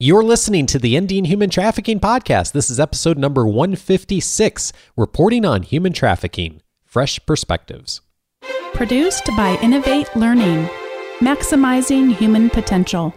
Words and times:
You're 0.00 0.22
listening 0.22 0.66
to 0.66 0.78
the 0.78 0.96
Ending 0.96 1.24
Human 1.24 1.50
Trafficking 1.50 1.98
Podcast. 1.98 2.52
This 2.52 2.70
is 2.70 2.78
episode 2.78 3.18
number 3.18 3.44
156 3.44 4.72
Reporting 4.96 5.44
on 5.44 5.64
Human 5.64 5.92
Trafficking 5.92 6.62
Fresh 6.84 7.26
Perspectives. 7.26 8.00
Produced 8.74 9.26
by 9.36 9.58
Innovate 9.60 10.14
Learning, 10.14 10.70
maximizing 11.18 12.14
human 12.14 12.48
potential. 12.48 13.12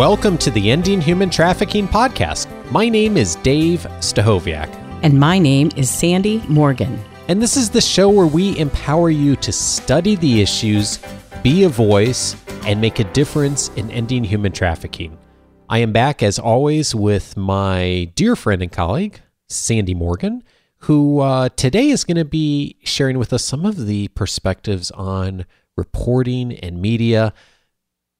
Welcome 0.00 0.38
to 0.38 0.50
the 0.50 0.70
Ending 0.70 1.02
Human 1.02 1.28
Trafficking 1.28 1.86
Podcast. 1.86 2.48
My 2.72 2.88
name 2.88 3.18
is 3.18 3.36
Dave 3.36 3.80
Stachowiak. 3.98 4.74
And 5.02 5.20
my 5.20 5.38
name 5.38 5.70
is 5.76 5.90
Sandy 5.90 6.38
Morgan. 6.48 6.98
And 7.28 7.42
this 7.42 7.54
is 7.54 7.68
the 7.68 7.82
show 7.82 8.08
where 8.08 8.26
we 8.26 8.56
empower 8.56 9.10
you 9.10 9.36
to 9.36 9.52
study 9.52 10.14
the 10.14 10.40
issues, 10.40 11.00
be 11.42 11.64
a 11.64 11.68
voice, 11.68 12.34
and 12.64 12.80
make 12.80 12.98
a 12.98 13.04
difference 13.12 13.68
in 13.76 13.90
ending 13.90 14.24
human 14.24 14.52
trafficking. 14.52 15.18
I 15.68 15.80
am 15.80 15.92
back, 15.92 16.22
as 16.22 16.38
always, 16.38 16.94
with 16.94 17.36
my 17.36 18.10
dear 18.14 18.36
friend 18.36 18.62
and 18.62 18.72
colleague, 18.72 19.20
Sandy 19.50 19.94
Morgan, 19.94 20.42
who 20.78 21.20
uh, 21.20 21.50
today 21.56 21.90
is 21.90 22.04
going 22.04 22.16
to 22.16 22.24
be 22.24 22.78
sharing 22.84 23.18
with 23.18 23.34
us 23.34 23.44
some 23.44 23.66
of 23.66 23.84
the 23.84 24.08
perspectives 24.08 24.90
on 24.92 25.44
reporting 25.76 26.54
and 26.54 26.80
media. 26.80 27.34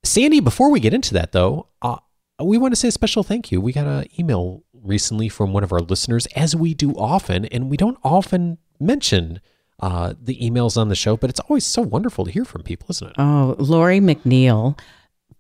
Sandy, 0.03 0.41
before 0.41 0.71
we 0.71 0.81
get 0.81 0.95
into 0.95 1.15
that, 1.15 1.33
though, 1.33 1.69
uh, 1.83 1.97
we 2.43 2.59
want 2.59 2.73
to 2.73 2.77
say 2.77 2.89
a 2.89 2.93
special 2.93 3.23
thank 3.23 3.53
you. 3.53 3.61
We 3.61 3.73
got 3.73 3.87
an 3.87 4.07
email 4.19 4.65
recently 4.73 5.29
from 5.29 5.53
one 5.53 5.63
of 5.63 5.73
our 5.73 5.81
listeners, 5.81 6.27
as 6.37 6.57
we 6.57 6.75
do 6.75 6.93
often, 6.93 7.45
and 7.47 7.69
we 7.71 7.77
don't 7.77 7.99
often 8.03 8.59
mention 8.79 9.41
uh, 9.81 10.15
the 10.21 10.39
emails 10.41 10.77
on 10.77 10.89
the 10.89 10.95
show, 10.95 11.17
but 11.17 11.31
it's 11.31 11.41
always 11.41 11.67
so 11.67 11.83
wonderful 11.83 12.25
to 12.25 12.31
hear 12.31 12.45
from 12.45 12.63
people, 12.63 12.87
isn't 12.91 13.09
it? 13.09 13.15
Oh, 13.19 13.57
Lori 13.59 14.01
McNeil 14.01 14.79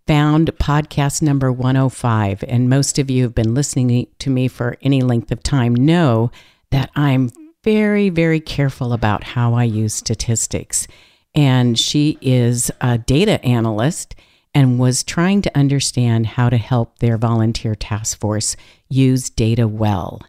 found 0.07 0.51
podcast 0.57 1.23
number 1.23 1.53
105, 1.53 2.45
and 2.49 2.69
most 2.69 2.99
of 2.99 3.11
you 3.11 3.23
have 3.23 3.35
been 3.35 3.55
listening 3.55 4.07
to 4.19 4.31
me 4.31 4.49
for 4.49 4.77
any 4.83 5.01
length 5.01 5.31
of 5.31 5.43
time 5.43 5.75
know 5.75 6.31
that 6.71 6.91
I'm 6.95 7.31
very, 7.63 8.09
very 8.09 8.41
careful 8.41 8.93
about 8.93 9.25
how 9.25 9.55
I 9.55 9.65
use 9.65 9.95
statistics. 9.95 10.87
And 11.35 11.79
she 11.79 12.19
is 12.21 12.71
a 12.81 12.99
data 12.99 13.45
analyst 13.45 14.15
and 14.55 14.79
was 14.79 15.05
trying 15.05 15.43
to 15.43 15.59
understand 15.59 16.27
how 16.27 16.49
to 16.49 16.57
help 16.57 16.99
their 16.99 17.17
volunteer 17.17 17.75
task 17.75 18.19
force 18.19 18.57
use 18.89 19.31
data 19.31 19.69
well. 19.69 20.21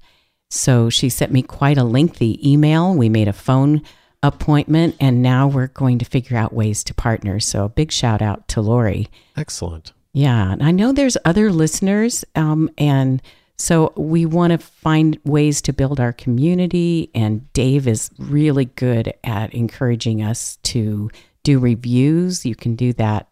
So 0.49 0.89
she 0.89 1.09
sent 1.09 1.31
me 1.31 1.41
quite 1.41 1.77
a 1.77 1.83
lengthy 1.83 2.37
email. 2.47 2.93
We 2.93 3.09
made 3.09 3.27
a 3.27 3.33
phone 3.33 3.81
appointment, 4.21 4.95
and 4.99 5.21
now 5.21 5.47
we're 5.47 5.67
going 5.67 5.97
to 5.99 6.05
figure 6.05 6.37
out 6.37 6.53
ways 6.53 6.83
to 6.83 6.93
partner. 6.93 7.39
So 7.39 7.65
a 7.65 7.69
big 7.69 7.91
shout 7.91 8.21
out 8.21 8.47
to 8.49 8.61
Lori. 8.61 9.09
Excellent. 9.35 9.93
Yeah, 10.13 10.51
and 10.51 10.61
I 10.61 10.71
know 10.71 10.91
there's 10.91 11.17
other 11.23 11.51
listeners, 11.51 12.25
um, 12.35 12.69
and 12.77 13.21
so 13.57 13.93
we 13.95 14.25
want 14.25 14.51
to 14.51 14.57
find 14.57 15.17
ways 15.23 15.61
to 15.63 15.73
build 15.73 15.99
our 15.99 16.11
community. 16.11 17.09
And 17.15 17.51
Dave 17.53 17.87
is 17.87 18.11
really 18.19 18.65
good 18.65 19.13
at 19.23 19.53
encouraging 19.53 20.21
us 20.21 20.57
to 20.63 21.09
do 21.43 21.59
reviews. 21.59 22.45
You 22.45 22.55
can 22.55 22.75
do 22.75 22.91
that 22.93 23.30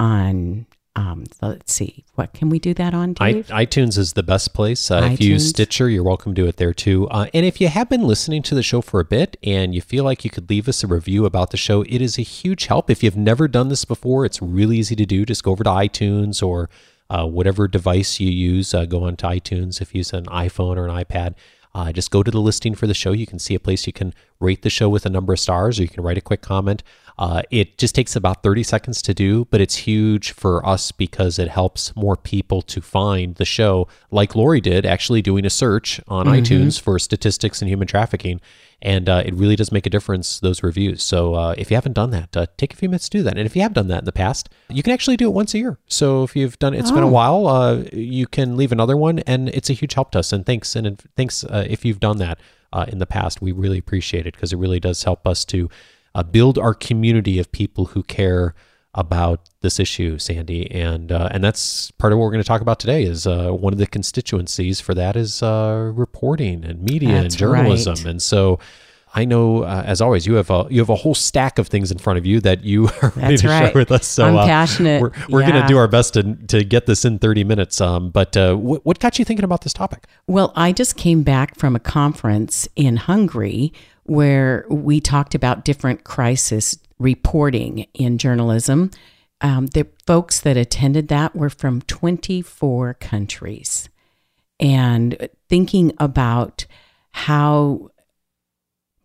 on 0.00 0.66
um, 0.96 1.24
let's 1.40 1.72
see, 1.72 2.04
what 2.16 2.32
can 2.32 2.50
we 2.50 2.58
do 2.58 2.74
that 2.74 2.94
on, 2.94 3.12
Dave? 3.12 3.50
I, 3.50 3.64
iTunes 3.64 3.96
is 3.96 4.14
the 4.14 4.24
best 4.24 4.52
place. 4.52 4.90
Uh, 4.90 5.10
if 5.12 5.20
you 5.20 5.34
use 5.34 5.48
Stitcher, 5.48 5.88
you're 5.88 6.02
welcome 6.02 6.34
to 6.34 6.42
do 6.42 6.48
it 6.48 6.56
there 6.56 6.74
too. 6.74 7.08
Uh, 7.08 7.28
and 7.32 7.46
if 7.46 7.60
you 7.60 7.68
have 7.68 7.88
been 7.88 8.02
listening 8.02 8.42
to 8.42 8.56
the 8.56 8.62
show 8.62 8.80
for 8.80 8.98
a 8.98 9.04
bit 9.04 9.36
and 9.44 9.72
you 9.72 9.80
feel 9.80 10.02
like 10.02 10.24
you 10.24 10.30
could 10.30 10.50
leave 10.50 10.68
us 10.68 10.82
a 10.82 10.88
review 10.88 11.26
about 11.26 11.52
the 11.52 11.56
show, 11.56 11.82
it 11.82 12.02
is 12.02 12.18
a 12.18 12.22
huge 12.22 12.66
help. 12.66 12.90
If 12.90 13.04
you've 13.04 13.16
never 13.16 13.46
done 13.46 13.68
this 13.68 13.84
before, 13.84 14.24
it's 14.24 14.42
really 14.42 14.78
easy 14.78 14.96
to 14.96 15.06
do. 15.06 15.24
Just 15.24 15.44
go 15.44 15.52
over 15.52 15.62
to 15.62 15.70
iTunes 15.70 16.44
or 16.44 16.68
uh, 17.08 17.26
whatever 17.26 17.68
device 17.68 18.18
you 18.18 18.30
use. 18.30 18.74
Uh, 18.74 18.84
go 18.84 19.04
onto 19.04 19.26
iTunes 19.26 19.80
if 19.80 19.94
you 19.94 19.98
use 19.98 20.12
an 20.12 20.26
iPhone 20.26 20.76
or 20.76 20.88
an 20.88 21.04
iPad. 21.04 21.34
Uh, 21.72 21.92
just 21.92 22.10
go 22.10 22.24
to 22.24 22.32
the 22.32 22.40
listing 22.40 22.74
for 22.74 22.88
the 22.88 22.94
show. 22.94 23.12
You 23.12 23.26
can 23.26 23.38
see 23.38 23.54
a 23.54 23.60
place 23.60 23.86
you 23.86 23.92
can 23.92 24.12
rate 24.40 24.62
the 24.62 24.70
show 24.70 24.88
with 24.88 25.06
a 25.06 25.10
number 25.10 25.32
of 25.32 25.38
stars, 25.38 25.78
or 25.78 25.82
you 25.82 25.88
can 25.88 26.02
write 26.02 26.18
a 26.18 26.22
quick 26.22 26.42
comment. 26.42 26.82
Uh, 27.20 27.42
it 27.50 27.76
just 27.76 27.94
takes 27.94 28.16
about 28.16 28.42
30 28.42 28.62
seconds 28.62 29.02
to 29.02 29.12
do, 29.12 29.44
but 29.50 29.60
it's 29.60 29.76
huge 29.76 30.32
for 30.32 30.66
us 30.66 30.90
because 30.90 31.38
it 31.38 31.48
helps 31.48 31.94
more 31.94 32.16
people 32.16 32.62
to 32.62 32.80
find 32.80 33.34
the 33.34 33.44
show, 33.44 33.86
like 34.10 34.34
Lori 34.34 34.58
did, 34.58 34.86
actually 34.86 35.20
doing 35.20 35.44
a 35.44 35.50
search 35.50 36.00
on 36.08 36.24
mm-hmm. 36.24 36.36
iTunes 36.36 36.80
for 36.80 36.98
statistics 36.98 37.60
and 37.60 37.68
human 37.68 37.86
trafficking. 37.86 38.40
And 38.80 39.10
uh, 39.10 39.22
it 39.26 39.34
really 39.34 39.54
does 39.54 39.70
make 39.70 39.84
a 39.84 39.90
difference, 39.90 40.40
those 40.40 40.62
reviews. 40.62 41.02
So 41.02 41.34
uh, 41.34 41.54
if 41.58 41.70
you 41.70 41.74
haven't 41.74 41.92
done 41.92 42.08
that, 42.12 42.34
uh, 42.34 42.46
take 42.56 42.72
a 42.72 42.76
few 42.76 42.88
minutes 42.88 43.10
to 43.10 43.18
do 43.18 43.22
that. 43.24 43.36
And 43.36 43.44
if 43.44 43.54
you 43.54 43.60
have 43.60 43.74
done 43.74 43.88
that 43.88 43.98
in 43.98 44.04
the 44.06 44.12
past, 44.12 44.48
you 44.70 44.82
can 44.82 44.94
actually 44.94 45.18
do 45.18 45.26
it 45.26 45.34
once 45.34 45.52
a 45.52 45.58
year. 45.58 45.78
So 45.88 46.22
if 46.22 46.34
you've 46.34 46.58
done 46.58 46.72
it, 46.72 46.78
it's 46.78 46.90
oh. 46.90 46.94
been 46.94 47.04
a 47.04 47.08
oh. 47.08 47.10
while, 47.10 47.46
uh, 47.46 47.82
you 47.92 48.26
can 48.26 48.56
leave 48.56 48.72
another 48.72 48.96
one, 48.96 49.18
and 49.20 49.50
it's 49.50 49.68
a 49.68 49.74
huge 49.74 49.92
help 49.92 50.12
to 50.12 50.20
us. 50.20 50.32
And 50.32 50.46
thanks, 50.46 50.74
and 50.74 50.98
thanks 51.18 51.44
uh, 51.44 51.66
if 51.68 51.84
you've 51.84 52.00
done 52.00 52.16
that 52.16 52.40
in 52.88 52.98
the 52.98 53.04
past. 53.04 53.42
We 53.42 53.52
really 53.52 53.76
appreciate 53.76 54.26
it 54.26 54.32
because 54.32 54.54
it 54.54 54.56
really 54.56 54.80
does 54.80 55.02
help 55.02 55.26
us 55.26 55.44
to 55.46 55.68
uh, 56.14 56.22
build 56.22 56.58
our 56.58 56.74
community 56.74 57.38
of 57.38 57.50
people 57.52 57.86
who 57.86 58.02
care 58.02 58.54
about 58.94 59.48
this 59.60 59.78
issue, 59.78 60.18
Sandy, 60.18 60.70
and 60.70 61.12
uh, 61.12 61.28
and 61.30 61.44
that's 61.44 61.90
part 61.92 62.12
of 62.12 62.18
what 62.18 62.24
we're 62.24 62.32
going 62.32 62.42
to 62.42 62.48
talk 62.48 62.60
about 62.60 62.80
today. 62.80 63.04
Is 63.04 63.26
uh, 63.26 63.50
one 63.50 63.72
of 63.72 63.78
the 63.78 63.86
constituencies 63.86 64.80
for 64.80 64.94
that 64.94 65.16
is 65.16 65.42
uh, 65.42 65.92
reporting 65.94 66.64
and 66.64 66.82
media 66.82 67.22
that's 67.22 67.34
and 67.34 67.36
journalism, 67.36 67.94
right. 67.94 68.06
and 68.06 68.22
so. 68.22 68.58
I 69.12 69.24
know, 69.24 69.64
uh, 69.64 69.82
as 69.84 70.00
always, 70.00 70.24
you 70.24 70.34
have 70.34 70.50
a 70.50 70.68
you 70.70 70.78
have 70.78 70.88
a 70.88 70.94
whole 70.94 71.16
stack 71.16 71.58
of 71.58 71.66
things 71.66 71.90
in 71.90 71.98
front 71.98 72.20
of 72.20 72.24
you 72.24 72.38
that 72.42 72.62
you 72.62 72.86
are 73.02 73.12
ready 73.16 73.38
to 73.38 73.48
right. 73.48 73.64
share 73.64 73.72
with 73.74 73.90
us. 73.90 74.06
So 74.06 74.24
I'm 74.24 74.36
uh, 74.36 74.46
passionate. 74.46 75.02
We're, 75.02 75.10
we're 75.28 75.40
yeah. 75.40 75.50
going 75.50 75.62
to 75.62 75.66
do 75.66 75.78
our 75.78 75.88
best 75.88 76.14
to 76.14 76.36
to 76.46 76.62
get 76.62 76.86
this 76.86 77.04
in 77.04 77.18
30 77.18 77.42
minutes. 77.42 77.80
Um, 77.80 78.10
but 78.10 78.36
uh, 78.36 78.54
what, 78.54 78.86
what 78.86 79.00
got 79.00 79.18
you 79.18 79.24
thinking 79.24 79.42
about 79.42 79.62
this 79.62 79.72
topic? 79.72 80.06
Well, 80.28 80.52
I 80.54 80.70
just 80.70 80.96
came 80.96 81.24
back 81.24 81.56
from 81.56 81.74
a 81.74 81.80
conference 81.80 82.68
in 82.76 82.98
Hungary 82.98 83.72
where 84.10 84.66
we 84.68 85.00
talked 85.00 85.36
about 85.36 85.64
different 85.64 86.02
crisis 86.02 86.76
reporting 86.98 87.86
in 87.94 88.18
journalism. 88.18 88.90
Um, 89.40 89.68
the 89.68 89.86
folks 90.04 90.40
that 90.40 90.56
attended 90.56 91.06
that 91.08 91.36
were 91.36 91.48
from 91.48 91.80
24 91.82 92.94
countries 92.94 93.88
and 94.58 95.28
thinking 95.48 95.92
about 95.98 96.66
how 97.12 97.90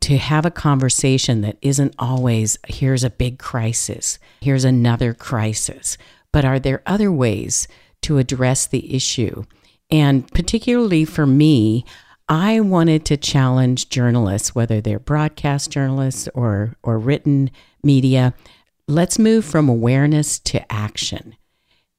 to 0.02 0.18
have 0.18 0.44
a 0.44 0.50
conversation 0.50 1.42
that 1.42 1.60
isn't 1.62 1.94
always 2.00 2.58
here's 2.68 3.04
a 3.04 3.12
big 3.12 3.38
crisis, 3.38 4.18
here's 4.42 4.66
another 4.66 5.14
crisis, 5.14 6.00
but 6.32 6.44
are 6.46 6.58
there 6.58 6.82
other 6.88 7.12
ways 7.12 7.68
to 8.02 8.18
address 8.18 8.66
the 8.66 8.96
issue? 8.96 9.44
And 9.92 10.28
particularly 10.34 11.06
for 11.06 11.28
me, 11.28 11.86
I 12.28 12.60
wanted 12.60 13.06
to 13.06 13.18
challenge 13.18 13.90
journalists, 13.90 14.56
whether 14.56 14.82
they're 14.82 15.00
broadcast 15.00 15.72
journalists 15.72 16.28
or, 16.34 16.76
or 16.82 16.98
written 16.98 17.52
media. 17.84 18.34
Let's 18.88 19.20
move 19.20 19.46
from 19.46 19.70
awareness 19.70 20.40
to 20.40 20.72
action. 20.72 21.36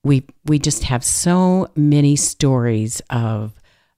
We, 0.03 0.25
we 0.45 0.59
just 0.59 0.85
have 0.85 1.05
so 1.05 1.69
many 1.77 2.17
stories 2.17 3.01
of 3.11 3.55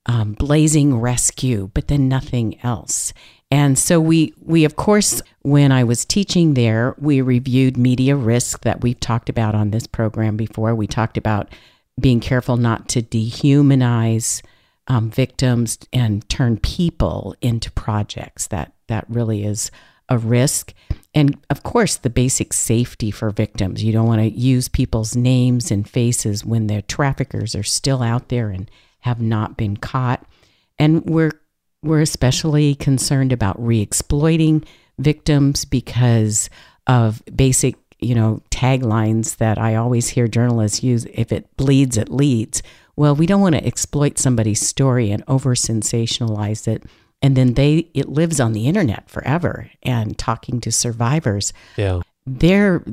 um, 0.06 0.32
blazing 0.32 0.98
rescue, 0.98 1.70
but 1.74 1.88
then 1.88 2.08
nothing 2.08 2.58
else. 2.62 3.12
And 3.50 3.78
so 3.78 3.98
we 4.00 4.34
we 4.42 4.64
of 4.64 4.76
course 4.76 5.22
when 5.42 5.72
I 5.72 5.84
was 5.84 6.04
teaching 6.04 6.54
there, 6.54 6.94
we 6.98 7.20
reviewed 7.20 7.76
media 7.78 8.14
risk 8.14 8.62
that 8.62 8.82
we've 8.82 9.00
talked 9.00 9.30
about 9.30 9.54
on 9.54 9.70
this 9.70 9.86
program 9.86 10.36
before. 10.36 10.74
We 10.74 10.86
talked 10.86 11.16
about 11.16 11.48
being 11.98 12.20
careful 12.20 12.56
not 12.56 12.88
to 12.90 13.02
dehumanize 13.02 14.42
um, 14.88 15.11
victims 15.11 15.79
and 15.93 16.26
turn 16.29 16.58
people 16.58 17.37
into 17.40 17.70
projects. 17.70 18.46
That 18.49 18.73
that 18.88 19.05
really 19.08 19.44
is 19.44 19.70
a 20.08 20.19
risk. 20.19 20.73
And 21.14 21.38
of 21.50 21.62
course, 21.62 21.96
the 21.96 22.11
basic 22.11 22.52
safety 22.52 23.11
for 23.11 23.31
victims. 23.31 23.85
You 23.85 23.93
don't 23.93 24.06
want 24.06 24.20
to 24.20 24.29
use 24.29 24.69
people's 24.69 25.14
names 25.14 25.70
and 25.70 25.88
faces 25.88 26.44
when 26.44 26.67
their 26.67 26.82
traffickers 26.82 27.55
are 27.55 27.62
still 27.62 28.02
out 28.02 28.29
there 28.29 28.50
and 28.50 28.70
have 29.00 29.20
not 29.20 29.56
been 29.56 29.76
caught. 29.76 30.25
And 30.79 31.05
we're 31.05 31.32
we're 31.82 32.00
especially 32.00 32.75
concerned 32.75 33.32
about 33.32 33.64
re-exploiting 33.64 34.64
victims 34.99 35.64
because 35.64 36.50
of 36.88 37.23
basic, 37.37 37.76
you 38.00 38.14
know, 38.14 38.43
taglines 38.50 39.37
that 39.37 39.58
I 39.58 39.76
always 39.76 40.08
hear 40.08 40.26
journalists 40.26 40.82
use 40.82 41.06
if 41.12 41.31
it 41.31 41.56
bleeds 41.56 41.96
it 41.96 42.11
leads 42.11 42.62
well, 42.98 43.14
we 43.14 43.26
don't 43.26 43.40
want 43.40 43.54
to 43.54 43.64
exploit 43.64 44.18
somebody's 44.18 44.66
story 44.66 45.12
and 45.12 45.22
over 45.28 45.54
sensationalize 45.54 46.66
it. 46.66 46.82
And 47.22 47.36
then 47.36 47.54
they 47.54 47.88
it 47.94 48.08
lives 48.08 48.40
on 48.40 48.54
the 48.54 48.66
internet 48.66 49.08
forever 49.08 49.70
and 49.84 50.18
talking 50.18 50.60
to 50.62 50.72
survivors. 50.72 51.52
Yeah. 51.76 52.00
They're 52.26 52.84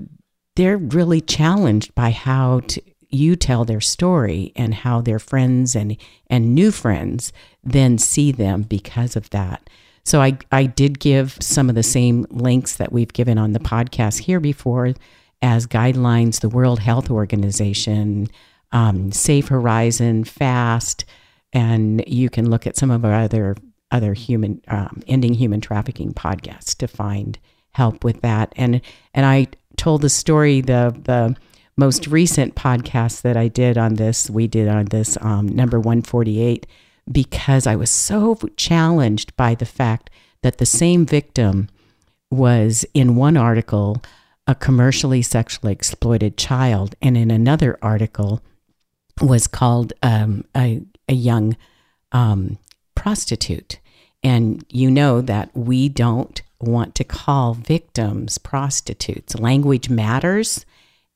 they're 0.55 0.77
really 0.77 1.21
challenged 1.21 1.95
by 1.95 2.11
how 2.11 2.59
to 2.67 2.81
you 3.09 3.35
tell 3.35 3.65
their 3.65 3.81
story 3.81 4.51
and 4.55 4.75
how 4.75 5.01
their 5.01 5.17
friends 5.17 5.75
and 5.75 5.97
and 6.27 6.53
new 6.53 6.71
friends 6.71 7.33
then 7.63 7.97
see 7.97 8.31
them 8.31 8.61
because 8.61 9.15
of 9.15 9.31
that. 9.31 9.67
So 10.03 10.21
I 10.21 10.37
I 10.51 10.67
did 10.67 10.99
give 10.99 11.35
some 11.41 11.67
of 11.67 11.73
the 11.73 11.81
same 11.81 12.27
links 12.29 12.75
that 12.75 12.91
we've 12.91 13.13
given 13.13 13.39
on 13.39 13.53
the 13.53 13.59
podcast 13.59 14.19
here 14.19 14.39
before 14.39 14.93
as 15.41 15.65
guidelines, 15.65 16.41
the 16.41 16.49
World 16.49 16.79
Health 16.79 17.09
Organization, 17.09 18.29
um, 18.71 19.11
Safe 19.11 19.47
Horizon, 19.47 20.23
FAST, 20.23 21.05
and 21.53 22.03
you 22.07 22.29
can 22.29 22.49
look 22.49 22.67
at 22.67 22.77
some 22.77 22.91
of 22.91 23.05
our 23.05 23.13
other 23.13 23.55
other 23.91 24.13
human 24.13 24.61
um, 24.67 25.01
ending 25.07 25.33
human 25.33 25.61
trafficking 25.61 26.13
podcasts 26.13 26.75
to 26.75 26.87
find 26.87 27.39
help 27.71 28.03
with 28.03 28.21
that. 28.21 28.53
And 28.55 28.81
and 29.13 29.25
I 29.25 29.47
told 29.77 30.01
the 30.01 30.09
story 30.09 30.61
the 30.61 30.95
the 31.03 31.35
most 31.77 32.07
recent 32.07 32.55
podcast 32.55 33.21
that 33.21 33.35
I 33.35 33.47
did 33.47 33.77
on 33.77 33.95
this, 33.95 34.29
we 34.29 34.47
did 34.47 34.67
on 34.67 34.85
this 34.85 35.17
um, 35.21 35.47
number 35.47 35.77
148, 35.77 36.65
because 37.11 37.67
I 37.67 37.75
was 37.75 37.91
so 37.91 38.35
challenged 38.55 39.35
by 39.35 39.55
the 39.55 39.65
fact 39.65 40.09
that 40.41 40.57
the 40.57 40.65
same 40.65 41.05
victim 41.05 41.67
was 42.31 42.85
in 42.93 43.15
one 43.15 43.35
article 43.35 44.01
a 44.47 44.55
commercially 44.55 45.21
sexually 45.21 45.73
exploited 45.73 46.37
child, 46.37 46.95
and 47.01 47.17
in 47.17 47.31
another 47.31 47.77
article 47.81 48.43
was 49.21 49.47
called 49.47 49.93
um, 50.03 50.45
a, 50.55 50.81
a 51.07 51.13
young 51.13 51.55
um, 52.11 52.57
prostitute. 52.95 53.79
And 54.23 54.65
you 54.69 54.89
know 54.89 55.21
that 55.21 55.55
we 55.55 55.89
don't 55.89 56.41
want 56.59 56.95
to 56.95 57.03
call 57.03 57.53
victims 57.53 58.37
prostitutes. 58.37 59.35
Language 59.35 59.89
matters, 59.89 60.65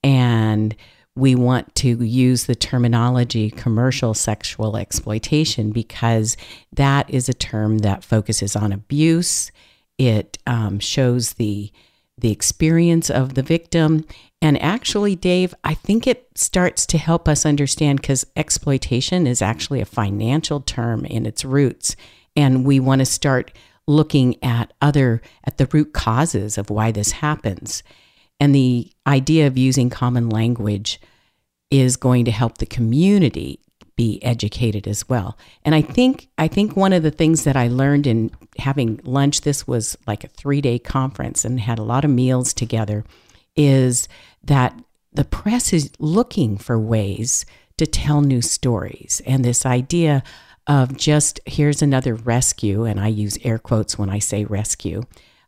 and 0.04 0.76
we 1.16 1.36
want 1.36 1.74
to 1.76 2.04
use 2.04 2.46
the 2.46 2.56
terminology 2.56 3.50
commercial 3.50 4.14
sexual 4.14 4.78
exploitation 4.78 5.72
because 5.72 6.38
that 6.72 7.10
is 7.10 7.28
a 7.28 7.34
term 7.34 7.80
that 7.80 8.04
focuses 8.04 8.56
on 8.56 8.72
abuse. 8.72 9.52
It 9.98 10.38
um, 10.46 10.80
shows 10.80 11.34
the 11.34 11.72
the 12.22 12.32
experience 12.32 13.10
of 13.10 13.34
the 13.34 13.44
victim. 13.44 14.06
And 14.42 14.62
actually, 14.62 15.16
Dave, 15.16 15.54
I 15.64 15.74
think 15.74 16.08
it 16.08 16.28
starts 16.36 16.86
to 16.88 16.98
help 16.98 17.28
us 17.28 17.46
understand 17.46 18.02
because 18.02 18.26
exploitation 18.36 19.28
is 19.28 19.42
actually 19.42 19.82
a 19.82 19.86
financial 19.86 20.62
term 20.62 21.06
in 21.06 21.26
its 21.26 21.44
roots. 21.44 21.96
And 22.36 22.66
we 22.66 22.80
want 22.80 23.00
to 23.00 23.06
start 23.06 23.52
looking 23.88 24.42
at 24.44 24.72
other 24.82 25.22
at 25.44 25.58
the 25.58 25.68
root 25.72 25.94
causes 25.94 26.58
of 26.58 26.70
why 26.70 26.92
this 26.92 27.12
happens 27.12 27.84
and 28.40 28.56
the 28.56 28.92
idea 29.06 29.48
of 29.48 29.58
using 29.58 29.90
common 29.90 30.30
language 30.30 31.02
is 31.70 31.98
going 31.98 32.26
to 32.26 32.32
help 32.32 32.58
the 32.58 32.66
community 32.66 33.60
be 34.00 34.24
educated 34.24 34.88
as 34.88 35.10
well 35.10 35.38
and 35.66 35.76
i 35.76 35.82
think 35.82 36.30
i 36.38 36.48
think 36.48 36.78
one 36.78 36.94
of 36.94 37.04
the 37.04 37.12
things 37.12 37.44
that 37.44 37.58
i 37.58 37.68
learned 37.68 38.08
in 38.08 38.32
having 38.58 38.98
lunch 39.04 39.42
this 39.42 39.68
was 39.68 39.98
like 40.08 40.24
a 40.24 40.30
3 40.30 40.62
day 40.62 40.80
conference 40.80 41.44
and 41.44 41.60
had 41.60 41.78
a 41.78 41.84
lot 41.84 42.06
of 42.06 42.12
meals 42.12 42.54
together 42.54 43.04
is 43.58 44.08
that 44.42 44.74
the 45.12 45.26
press 45.26 45.74
is 45.74 45.92
looking 46.00 46.58
for 46.58 46.80
ways 46.80 47.46
to 47.76 47.86
tell 47.86 48.22
new 48.22 48.42
stories 48.42 49.22
and 49.26 49.44
this 49.44 49.66
idea 49.66 50.24
of 50.70 50.96
just 50.96 51.40
here's 51.48 51.82
another 51.82 52.14
rescue, 52.14 52.86
and 52.86 53.00
I 53.00 53.08
use 53.08 53.40
air 53.44 53.58
quotes 53.58 53.98
when 53.98 54.10
I 54.10 54.20
say 54.20 54.46
rescue. 54.46 55.02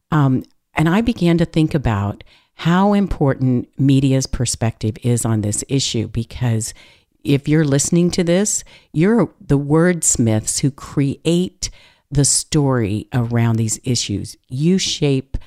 Um, 0.10 0.44
and 0.74 0.90
I 0.90 1.02
began 1.02 1.38
to 1.38 1.46
think 1.46 1.76
about 1.76 2.24
how 2.56 2.94
important 2.94 3.70
media's 3.80 4.26
perspective 4.26 4.98
is 5.04 5.24
on 5.24 5.42
this 5.42 5.64
issue 5.70 6.08
because 6.08 6.74
if 7.24 7.48
you're 7.48 7.66
listening 7.66 8.12
to 8.12 8.24
this, 8.24 8.64
you're 8.94 9.34
the 9.40 9.60
wordsmiths 9.60 10.60
who 10.60 10.72
create 10.72 11.70
the 12.10 12.26
story 12.26 13.08
around 13.14 13.56
these 13.56 13.80
issues. 13.84 14.36
You 14.50 14.78
shape 14.78 15.38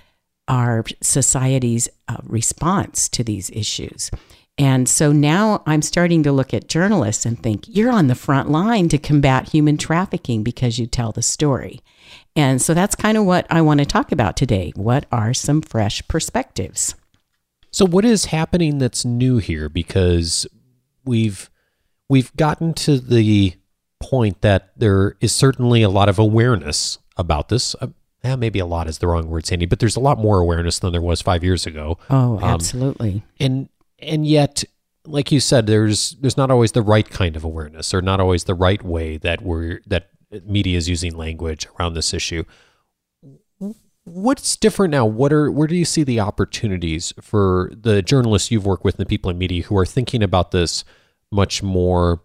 our 0.49 0.85
society's 1.03 1.89
uh, 2.09 2.19
response 2.25 3.09
to 3.11 3.25
these 3.25 3.51
issues. 3.51 4.11
And 4.57 4.89
so 4.89 5.11
now 5.11 5.63
I'm 5.67 5.83
starting 5.83 6.23
to 6.23 6.33
look 6.33 6.55
at 6.55 6.69
journalists 6.69 7.27
and 7.27 7.43
think, 7.43 7.65
you're 7.67 7.91
on 7.91 8.07
the 8.07 8.15
front 8.15 8.51
line 8.51 8.89
to 8.91 8.99
combat 8.99 9.49
human 9.49 9.77
trafficking 9.77 10.45
because 10.45 10.79
you 10.79 10.87
tell 10.87 11.11
the 11.11 11.23
story. 11.23 11.81
And 12.37 12.63
so 12.63 12.73
that's 12.73 12.95
kind 12.95 13.19
of 13.19 13.25
what 13.25 13.47
I 13.51 13.63
want 13.63 13.81
to 13.81 13.87
talk 13.87 14.13
about 14.13 14.37
today. 14.37 14.73
What 14.77 15.07
are 15.11 15.35
some 15.35 15.61
fresh 15.61 16.07
perspectives? 16.07 16.95
So 17.73 17.85
what 17.85 18.05
is 18.05 18.27
happening 18.27 18.79
that's 18.79 19.05
new 19.05 19.39
here 19.39 19.69
because 19.69 20.47
we've 21.05 21.51
we've 22.09 22.35
gotten 22.37 22.75
to 22.75 22.99
the 22.99 23.55
point 24.01 24.43
that 24.43 24.73
there 24.77 25.17
is 25.21 25.33
certainly 25.33 25.83
a 25.83 25.89
lot 25.89 26.09
of 26.09 26.19
awareness 26.19 26.99
about 27.17 27.49
this. 27.49 27.75
Uh, 27.81 27.89
eh, 28.23 28.37
maybe 28.37 28.59
a 28.59 28.67
lot 28.67 28.89
is 28.89 28.99
the 28.99 29.07
wrong 29.07 29.29
word, 29.29 29.47
Sandy, 29.47 29.67
but 29.67 29.79
there's 29.79 29.97
a 29.97 30.01
lot 30.01 30.19
more 30.19 30.39
awareness 30.41 30.79
than 30.79 30.93
there 30.93 31.01
was 31.01 31.23
five 31.23 31.43
years 31.43 31.67
ago. 31.67 31.99
Oh, 32.11 32.39
um, 32.39 32.45
absolutely. 32.45 33.23
And 33.41 33.69
and 33.99 34.27
yet 34.27 34.65
like 35.07 35.31
you 35.31 35.41
said 35.41 35.67
there's 35.67 36.13
there's 36.21 36.37
not 36.37 36.51
always 36.51 36.73
the 36.73 36.83
right 36.83 37.09
kind 37.09 37.37
of 37.37 37.45
awareness 37.45 37.93
or 37.93 38.01
not 38.01 38.21
always 38.21 38.45
the 38.45 38.55
right 38.55 38.83
way 38.83 39.17
that 39.19 39.43
we're 39.43 39.81
that 39.87 40.09
media 40.47 40.77
is 40.77 40.89
using 40.89 41.15
language 41.15 41.67
around 41.79 41.95
this 41.95 42.15
issue 42.15 42.45
what's 44.05 44.57
different 44.57 44.91
now 44.91 45.05
what 45.05 45.33
are 45.33 45.51
where 45.51 45.67
do 45.67 45.77
you 45.77 45.85
see 45.85 46.03
the 46.03 46.21
opportunities 46.21 47.13
for 47.21 47.71
the 47.75 48.03
journalists 48.03 48.51
you've 48.51 48.67
worked 48.67 48.85
with 48.85 48.97
and 48.97 49.07
the 49.07 49.09
people 49.09 49.31
in 49.31 49.39
media 49.39 49.63
who 49.63 49.77
are 49.77 49.87
thinking 49.87 50.23
about 50.23 50.51
this 50.51 50.85
much 51.35 51.63
more 51.63 52.23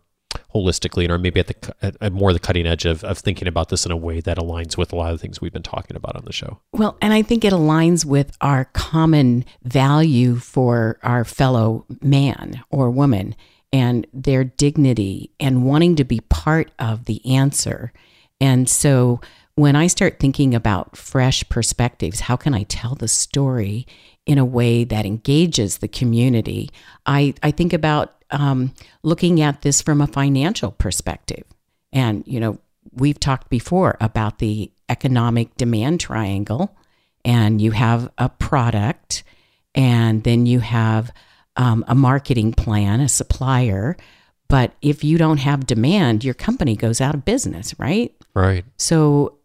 holistically 0.54 1.04
and 1.04 1.12
or 1.12 1.18
maybe 1.18 1.40
at 1.40 1.48
the 1.48 1.76
at, 1.82 1.96
at 2.02 2.14
more 2.14 2.34
the 2.34 2.40
cutting 2.40 2.68
edge 2.68 2.86
of, 2.86 3.04
of 3.04 3.18
thinking 3.18 3.48
about 3.48 3.70
this 3.70 3.86
in 3.86 3.92
a 3.92 3.98
way 3.98 4.20
that 4.22 4.38
aligns 4.38 4.78
with 4.78 4.94
a 4.94 4.96
lot 4.96 5.12
of 5.12 5.18
the 5.18 5.22
things 5.22 5.42
we've 5.42 5.54
been 5.54 5.64
talking 5.64 5.98
about 5.98 6.16
on 6.16 6.24
the 6.26 6.34
show. 6.34 6.60
Well 6.74 6.98
and 7.02 7.14
i 7.14 7.22
think 7.22 7.44
it 7.44 7.54
aligns 7.54 8.06
with 8.06 8.36
our 8.42 8.66
common 8.66 9.46
value 9.64 10.36
for 10.36 11.00
our 11.04 11.26
fellow 11.26 11.86
man 12.02 12.64
or 12.70 12.90
woman 12.92 13.36
and 13.72 14.08
their 14.14 14.44
dignity 14.44 15.32
and 15.40 15.66
wanting 15.66 15.96
to 15.96 16.04
be 16.04 16.22
part 16.22 16.72
of 16.80 17.06
the 17.06 17.24
answer. 17.36 17.94
And 18.42 18.68
so 18.70 19.22
when 19.60 19.76
i 19.76 19.88
start 19.88 20.20
thinking 20.20 20.56
about 20.56 20.96
fresh 20.96 21.48
perspectives 21.50 22.22
how 22.22 22.36
can 22.36 22.54
i 22.54 22.64
tell 22.64 22.96
the 22.96 23.08
story 23.08 23.86
in 24.26 24.38
a 24.38 24.46
way 24.46 24.84
that 24.84 25.06
engages 25.06 25.80
the 25.80 25.88
community 25.88 26.70
i 27.06 27.34
i 27.44 27.52
think 27.52 27.74
about 27.74 28.20
um, 28.32 28.74
looking 29.04 29.42
at 29.42 29.62
this 29.62 29.82
from 29.82 30.02
a 30.02 30.08
financial 30.08 30.72
perspective. 30.72 31.44
And, 31.92 32.24
you 32.28 32.40
know, 32.40 32.60
we've 32.92 33.20
talked 33.20 33.50
before 33.50 33.98
about 34.00 34.40
the 34.40 34.72
economic 34.88 35.56
demand 35.58 36.00
triangle, 36.00 36.76
and 37.26 37.62
you 37.62 37.72
have 37.72 38.10
a 38.18 38.30
product, 38.30 39.24
and 39.76 40.24
then 40.24 40.46
you 40.46 40.60
have 40.60 41.12
um, 41.56 41.84
a 41.88 41.96
marketing 41.96 42.54
plan, 42.54 43.02
a 43.02 43.10
supplier. 43.10 43.98
But 44.48 44.74
if 44.82 45.04
you 45.04 45.18
don't 45.18 45.38
have 45.38 45.68
demand, 45.68 46.24
your 46.24 46.34
company 46.34 46.76
goes 46.76 47.02
out 47.02 47.16
of 47.16 47.26
business, 47.26 47.78
right? 47.78 48.16
Right. 48.34 48.66
So, 48.78 49.39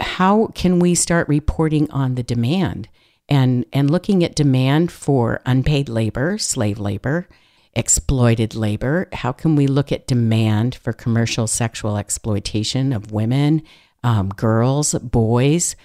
how 0.00 0.48
can 0.48 0.78
we 0.78 0.94
start 0.94 1.28
reporting 1.28 1.90
on 1.90 2.14
the 2.14 2.22
demand 2.22 2.88
and 3.28 3.64
and 3.72 3.90
looking 3.90 4.24
at 4.24 4.34
demand 4.34 4.90
for 4.90 5.40
unpaid 5.46 5.88
labor, 5.88 6.38
slave 6.38 6.78
labor, 6.78 7.28
exploited 7.74 8.54
labor? 8.54 9.08
How 9.12 9.32
can 9.32 9.56
we 9.56 9.66
look 9.66 9.92
at 9.92 10.06
demand 10.06 10.74
for 10.74 10.92
commercial 10.92 11.46
sexual 11.46 11.96
exploitation 11.96 12.92
of 12.92 13.12
women, 13.12 13.62
um, 14.02 14.30
girls, 14.30 14.94
boys? 14.94 15.76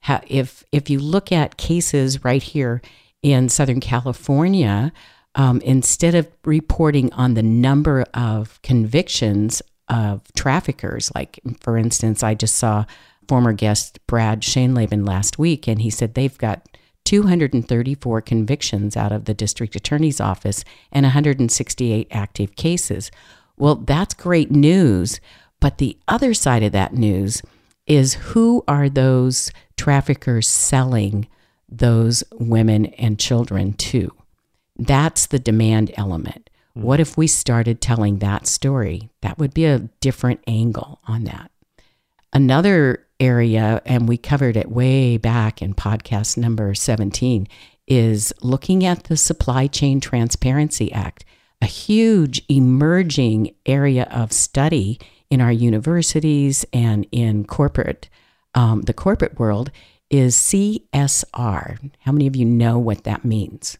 How, 0.00 0.20
if 0.26 0.64
if 0.72 0.88
you 0.88 0.98
look 0.98 1.30
at 1.30 1.56
cases 1.56 2.24
right 2.24 2.42
here 2.42 2.80
in 3.22 3.48
Southern 3.48 3.80
California, 3.80 4.92
um, 5.34 5.60
instead 5.60 6.14
of 6.14 6.28
reporting 6.44 7.12
on 7.12 7.34
the 7.34 7.42
number 7.42 8.04
of 8.14 8.60
convictions 8.62 9.60
of 9.88 10.22
traffickers, 10.34 11.12
like 11.14 11.38
for 11.60 11.76
instance, 11.76 12.22
I 12.22 12.34
just 12.34 12.56
saw 12.56 12.86
former 13.28 13.52
guest 13.52 13.98
Brad 14.06 14.42
Schoenleben 14.42 15.06
last 15.06 15.38
week, 15.38 15.66
and 15.66 15.82
he 15.82 15.90
said 15.90 16.14
they've 16.14 16.38
got 16.38 16.68
234 17.04 18.20
convictions 18.20 18.96
out 18.96 19.12
of 19.12 19.24
the 19.24 19.34
district 19.34 19.76
attorney's 19.76 20.20
office 20.20 20.64
and 20.92 21.04
168 21.04 22.08
active 22.10 22.56
cases. 22.56 23.10
Well, 23.56 23.76
that's 23.76 24.12
great 24.12 24.50
news. 24.50 25.20
But 25.60 25.78
the 25.78 25.96
other 26.06 26.34
side 26.34 26.62
of 26.62 26.72
that 26.72 26.94
news 26.94 27.42
is 27.86 28.14
who 28.14 28.64
are 28.68 28.88
those 28.88 29.50
traffickers 29.76 30.48
selling 30.48 31.28
those 31.68 32.24
women 32.32 32.86
and 32.86 33.18
children 33.18 33.72
to? 33.72 34.12
That's 34.76 35.26
the 35.26 35.38
demand 35.38 35.92
element. 35.96 36.50
Hmm. 36.74 36.82
What 36.82 37.00
if 37.00 37.16
we 37.16 37.26
started 37.26 37.80
telling 37.80 38.18
that 38.18 38.46
story? 38.46 39.08
That 39.22 39.38
would 39.38 39.54
be 39.54 39.64
a 39.64 39.88
different 40.00 40.40
angle 40.46 41.00
on 41.06 41.24
that. 41.24 41.50
Another 42.32 43.05
area, 43.20 43.82
and 43.84 44.08
we 44.08 44.16
covered 44.16 44.56
it 44.56 44.70
way 44.70 45.16
back 45.16 45.62
in 45.62 45.74
podcast 45.74 46.36
number 46.36 46.74
17, 46.74 47.46
is 47.86 48.32
looking 48.42 48.84
at 48.84 49.04
the 49.04 49.16
Supply 49.16 49.66
Chain 49.66 50.00
Transparency 50.00 50.92
Act. 50.92 51.24
a 51.62 51.66
huge 51.66 52.44
emerging 52.50 53.54
area 53.64 54.06
of 54.10 54.30
study 54.30 55.00
in 55.30 55.40
our 55.40 55.50
universities 55.50 56.66
and 56.72 57.06
in 57.10 57.44
corporate, 57.44 58.10
um, 58.54 58.82
the 58.82 58.92
corporate 58.92 59.38
world 59.38 59.70
is 60.10 60.36
CSR. 60.36 61.90
How 62.00 62.12
many 62.12 62.26
of 62.26 62.36
you 62.36 62.44
know 62.44 62.78
what 62.78 63.04
that 63.04 63.24
means? 63.24 63.78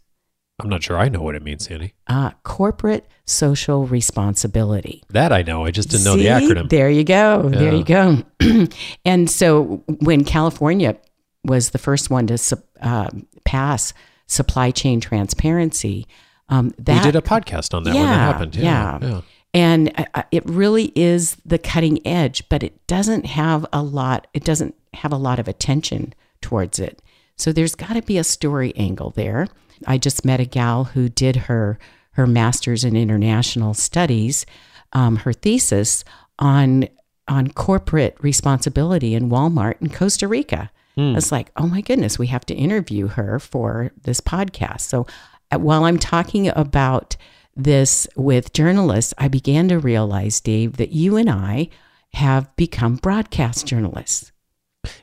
I'm 0.58 0.70
not 0.70 0.82
sure 0.82 0.96
I 0.96 1.08
know 1.08 1.20
what 1.20 1.34
it 1.34 1.42
means, 1.42 1.66
Sandy. 1.66 1.94
Uh, 2.06 2.30
corporate 2.42 3.06
social 3.26 3.86
responsibility. 3.86 5.02
That 5.10 5.32
I 5.32 5.42
know. 5.42 5.64
I 5.64 5.70
just 5.70 5.90
didn't 5.90 6.04
know 6.04 6.16
the 6.16 6.26
acronym. 6.26 6.70
There 6.70 6.88
you 6.88 7.04
go. 7.04 7.50
Yeah. 7.52 7.58
There 7.58 7.75
you 7.75 7.84
go. 7.84 8.22
and 9.04 9.30
so 9.30 9.84
when 9.86 10.25
California 10.25 10.96
was 11.44 11.70
the 11.70 11.78
first 11.78 12.08
one 12.08 12.26
to 12.28 12.62
uh, 12.80 13.10
pass 13.44 13.92
supply 14.26 14.70
chain 14.70 15.00
transparency, 15.00 16.06
um, 16.48 16.72
that, 16.78 17.04
we 17.04 17.12
did 17.12 17.16
a 17.16 17.26
podcast 17.26 17.75
on 17.75 17.84
that 17.84 17.94
yeah, 17.94 18.00
when 18.00 18.10
that 18.10 18.16
happened. 18.16 18.56
Yeah. 18.56 18.98
yeah. 19.02 19.08
yeah. 19.08 19.20
And 19.52 19.92
uh, 19.98 20.04
uh, 20.14 20.22
it 20.30 20.44
really 20.46 20.92
is 20.94 21.36
the 21.44 21.58
cutting 21.58 22.06
edge, 22.06 22.48
but 22.48 22.62
it 22.62 22.86
doesn't 22.86 23.26
have 23.26 23.66
a 23.72 23.82
lot, 23.82 24.26
it 24.32 24.44
doesn't 24.44 24.75
have 24.94 25.12
a 25.12 25.16
lot 25.16 25.38
of 25.38 25.48
attention 25.48 26.14
towards 26.40 26.78
it. 26.78 27.02
So 27.36 27.52
there's 27.52 27.75
got 27.75 27.94
to 27.94 28.02
be 28.02 28.16
a 28.16 28.25
story 28.25 28.75
angle 28.76 29.10
there. 29.10 29.48
I 29.87 29.99
just 29.99 30.25
met 30.25 30.40
a 30.40 30.45
gal 30.45 30.85
who 30.85 31.09
did 31.09 31.37
her 31.37 31.78
her 32.12 32.26
master's 32.26 32.83
in 32.83 32.97
international 32.97 33.75
studies, 33.75 34.47
um, 34.92 35.16
her 35.16 35.33
thesis 35.33 36.04
on 36.38 36.88
on 37.28 37.49
corporate 37.49 38.16
responsibility 38.21 39.14
in 39.14 39.28
Walmart 39.28 39.80
in 39.80 39.90
Costa 39.90 40.28
Rica. 40.28 40.71
Mm. 40.97 41.12
I 41.12 41.14
was 41.14 41.33
like, 41.33 41.50
oh 41.56 41.66
my 41.66 41.80
goodness, 41.80 42.18
we 42.18 42.28
have 42.28 42.47
to 42.47 42.54
interview 42.54 43.09
her 43.09 43.38
for 43.38 43.92
this 44.02 44.21
podcast. 44.21 44.83
So 44.83 45.06
uh, 45.50 45.59
while 45.59 45.85
I'm 45.85 45.99
talking 45.99 46.49
about 46.49 47.16
this 47.54 48.06
with 48.16 48.52
journalists, 48.52 49.12
I 49.18 49.28
began 49.28 49.68
to 49.68 49.78
realize, 49.78 50.40
Dave, 50.40 50.76
that 50.76 50.92
you 50.92 51.16
and 51.16 51.28
I 51.28 51.68
have 52.14 52.54
become 52.56 52.97
broadcast 52.97 53.66
journalists. 53.66 54.33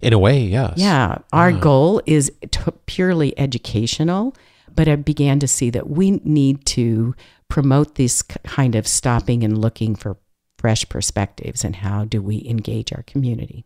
In 0.02 0.14
a 0.14 0.20
way, 0.20 0.40
yes. 0.40 0.74
Yeah. 0.78 1.18
Our 1.34 1.52
yeah. 1.52 1.60
goal 1.60 2.02
is 2.06 2.32
t- 2.52 2.72
purely 2.86 3.38
educational, 3.38 4.36
but 4.76 4.88
I 4.88 4.96
began 4.96 5.40
to 5.40 5.48
see 5.48 5.70
that 5.72 5.90
we 5.90 6.12
need 6.24 6.66
to 6.68 7.16
promote 7.48 7.96
this 7.96 8.22
kind 8.22 8.76
of 8.76 8.88
stopping 8.88 9.44
and 9.44 9.58
looking 9.58 9.96
for 9.96 10.18
fresh 10.58 10.88
perspectives 10.88 11.64
and 11.64 11.76
how 11.78 12.06
do 12.06 12.22
we 12.22 12.46
engage 12.48 12.94
our 12.94 13.04
community. 13.04 13.66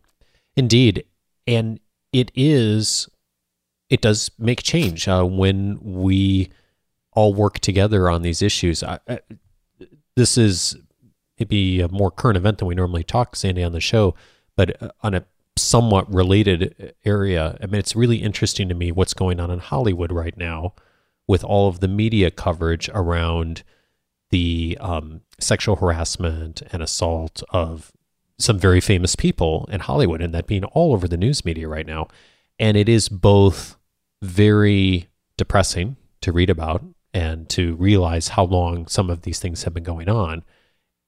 Indeed. 0.56 1.04
And 1.46 1.80
it 2.12 2.32
is, 2.34 3.08
it 3.88 4.00
does 4.00 4.30
make 4.38 4.62
change 4.62 5.08
uh, 5.08 5.24
when 5.24 5.78
we 5.80 6.50
all 7.12 7.32
work 7.32 7.60
together 7.60 8.10
on 8.10 8.22
these 8.22 8.42
issues. 8.42 8.82
I, 8.82 8.98
I, 9.08 9.20
this 10.16 10.36
is 10.36 10.76
maybe 11.38 11.80
a 11.80 11.88
more 11.88 12.10
current 12.10 12.36
event 12.36 12.58
than 12.58 12.68
we 12.68 12.74
normally 12.74 13.04
talk, 13.04 13.36
Sandy, 13.36 13.62
on 13.62 13.72
the 13.72 13.80
show, 13.80 14.14
but 14.56 14.82
uh, 14.82 14.90
on 15.02 15.14
a 15.14 15.24
somewhat 15.56 16.12
related 16.12 16.94
area. 17.04 17.56
I 17.62 17.66
mean, 17.66 17.78
it's 17.78 17.96
really 17.96 18.16
interesting 18.16 18.68
to 18.68 18.74
me 18.74 18.92
what's 18.92 19.14
going 19.14 19.40
on 19.40 19.50
in 19.50 19.60
Hollywood 19.60 20.12
right 20.12 20.36
now 20.36 20.74
with 21.28 21.44
all 21.44 21.68
of 21.68 21.80
the 21.80 21.88
media 21.88 22.30
coverage 22.30 22.88
around 22.94 23.62
the 24.30 24.76
um, 24.80 25.20
sexual 25.38 25.76
harassment 25.76 26.62
and 26.72 26.82
assault 26.82 27.42
of 27.50 27.92
some 28.38 28.58
very 28.58 28.80
famous 28.80 29.14
people 29.14 29.68
in 29.70 29.80
Hollywood, 29.80 30.20
and 30.20 30.32
that 30.34 30.46
being 30.46 30.64
all 30.64 30.92
over 30.92 31.06
the 31.06 31.16
news 31.16 31.44
media 31.44 31.68
right 31.68 31.86
now. 31.86 32.08
And 32.58 32.76
it 32.76 32.88
is 32.88 33.08
both 33.08 33.76
very 34.22 35.08
depressing 35.36 35.96
to 36.22 36.32
read 36.32 36.50
about 36.50 36.84
and 37.14 37.48
to 37.50 37.74
realize 37.76 38.28
how 38.28 38.44
long 38.44 38.86
some 38.86 39.10
of 39.10 39.22
these 39.22 39.38
things 39.38 39.64
have 39.64 39.74
been 39.74 39.84
going 39.84 40.08
on. 40.08 40.44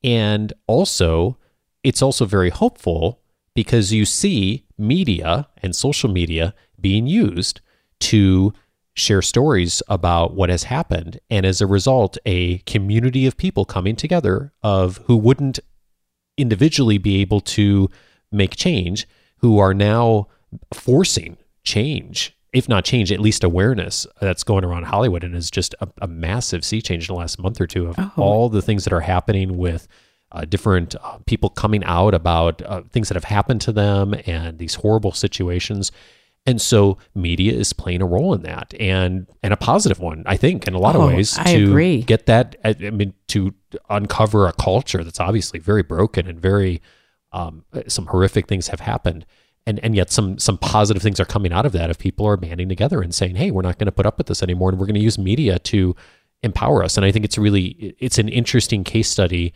And 0.02 0.52
also, 0.66 1.38
it's 1.82 2.02
also 2.02 2.24
very 2.24 2.50
hopeful 2.50 3.20
because 3.54 3.92
you 3.92 4.04
see 4.04 4.64
media 4.78 5.48
and 5.62 5.74
social 5.74 6.10
media 6.10 6.54
being 6.80 7.06
used 7.06 7.60
to 8.00 8.52
share 8.94 9.22
stories 9.22 9.82
about 9.88 10.34
what 10.34 10.50
has 10.50 10.64
happened 10.64 11.20
and 11.30 11.46
as 11.46 11.60
a 11.60 11.66
result 11.66 12.18
a 12.26 12.58
community 12.58 13.26
of 13.26 13.36
people 13.36 13.64
coming 13.64 13.94
together 13.96 14.52
of 14.62 14.98
who 15.06 15.16
wouldn't 15.16 15.60
individually 16.36 16.98
be 16.98 17.20
able 17.20 17.40
to 17.40 17.88
make 18.32 18.56
change 18.56 19.06
who 19.38 19.58
are 19.58 19.74
now 19.74 20.26
forcing 20.74 21.36
change 21.62 22.36
if 22.52 22.68
not 22.68 22.84
change 22.84 23.12
at 23.12 23.20
least 23.20 23.44
awareness 23.44 24.06
that's 24.20 24.42
going 24.42 24.64
around 24.64 24.84
hollywood 24.84 25.22
and 25.22 25.36
is 25.36 25.50
just 25.50 25.74
a, 25.80 25.88
a 26.02 26.08
massive 26.08 26.64
sea 26.64 26.82
change 26.82 27.08
in 27.08 27.14
the 27.14 27.18
last 27.18 27.38
month 27.38 27.60
or 27.60 27.66
two 27.66 27.86
of 27.86 27.94
oh. 27.98 28.12
all 28.16 28.48
the 28.48 28.62
things 28.62 28.84
that 28.84 28.92
are 28.92 29.00
happening 29.00 29.56
with 29.56 29.86
uh, 30.32 30.44
different 30.44 30.94
uh, 31.02 31.18
people 31.26 31.48
coming 31.48 31.82
out 31.84 32.14
about 32.14 32.62
uh, 32.62 32.82
things 32.90 33.08
that 33.08 33.14
have 33.16 33.24
happened 33.24 33.60
to 33.60 33.72
them 33.72 34.14
and 34.26 34.58
these 34.58 34.76
horrible 34.76 35.12
situations 35.12 35.90
and 36.50 36.60
so 36.60 36.98
media 37.14 37.52
is 37.52 37.72
playing 37.72 38.02
a 38.02 38.06
role 38.06 38.34
in 38.34 38.42
that 38.42 38.74
and 38.78 39.26
and 39.42 39.54
a 39.54 39.56
positive 39.56 40.00
one, 40.00 40.24
I 40.26 40.36
think, 40.36 40.66
in 40.66 40.74
a 40.74 40.78
lot 40.78 40.96
oh, 40.96 41.02
of 41.02 41.08
ways 41.08 41.38
I 41.38 41.54
to 41.54 41.64
agree. 41.64 42.02
get 42.02 42.26
that 42.26 42.56
I 42.64 42.74
mean 42.90 43.14
to 43.28 43.54
uncover 43.88 44.46
a 44.46 44.52
culture 44.52 45.02
that's 45.04 45.20
obviously 45.20 45.60
very 45.60 45.82
broken 45.82 46.26
and 46.26 46.40
very 46.40 46.82
um, 47.32 47.64
some 47.86 48.06
horrific 48.06 48.48
things 48.48 48.68
have 48.68 48.80
happened. 48.80 49.24
And, 49.66 49.78
and 49.84 49.94
yet 49.94 50.10
some 50.10 50.38
some 50.38 50.58
positive 50.58 51.02
things 51.02 51.20
are 51.20 51.24
coming 51.24 51.52
out 51.52 51.66
of 51.66 51.72
that 51.72 51.90
if 51.90 51.98
people 51.98 52.26
are 52.26 52.36
banding 52.36 52.68
together 52.68 53.02
and 53.02 53.14
saying, 53.14 53.36
"Hey, 53.36 53.50
we're 53.50 53.62
not 53.62 53.78
going 53.78 53.86
to 53.86 53.92
put 53.92 54.06
up 54.06 54.18
with 54.18 54.26
this 54.26 54.42
anymore, 54.42 54.70
and 54.70 54.78
we're 54.78 54.86
going 54.86 54.94
to 54.94 55.00
use 55.00 55.18
media 55.18 55.58
to 55.60 55.94
empower 56.42 56.82
us." 56.82 56.96
And 56.96 57.04
I 57.04 57.12
think 57.12 57.24
it's 57.24 57.38
really 57.38 57.94
it's 57.98 58.18
an 58.18 58.28
interesting 58.28 58.84
case 58.84 59.08
study 59.08 59.52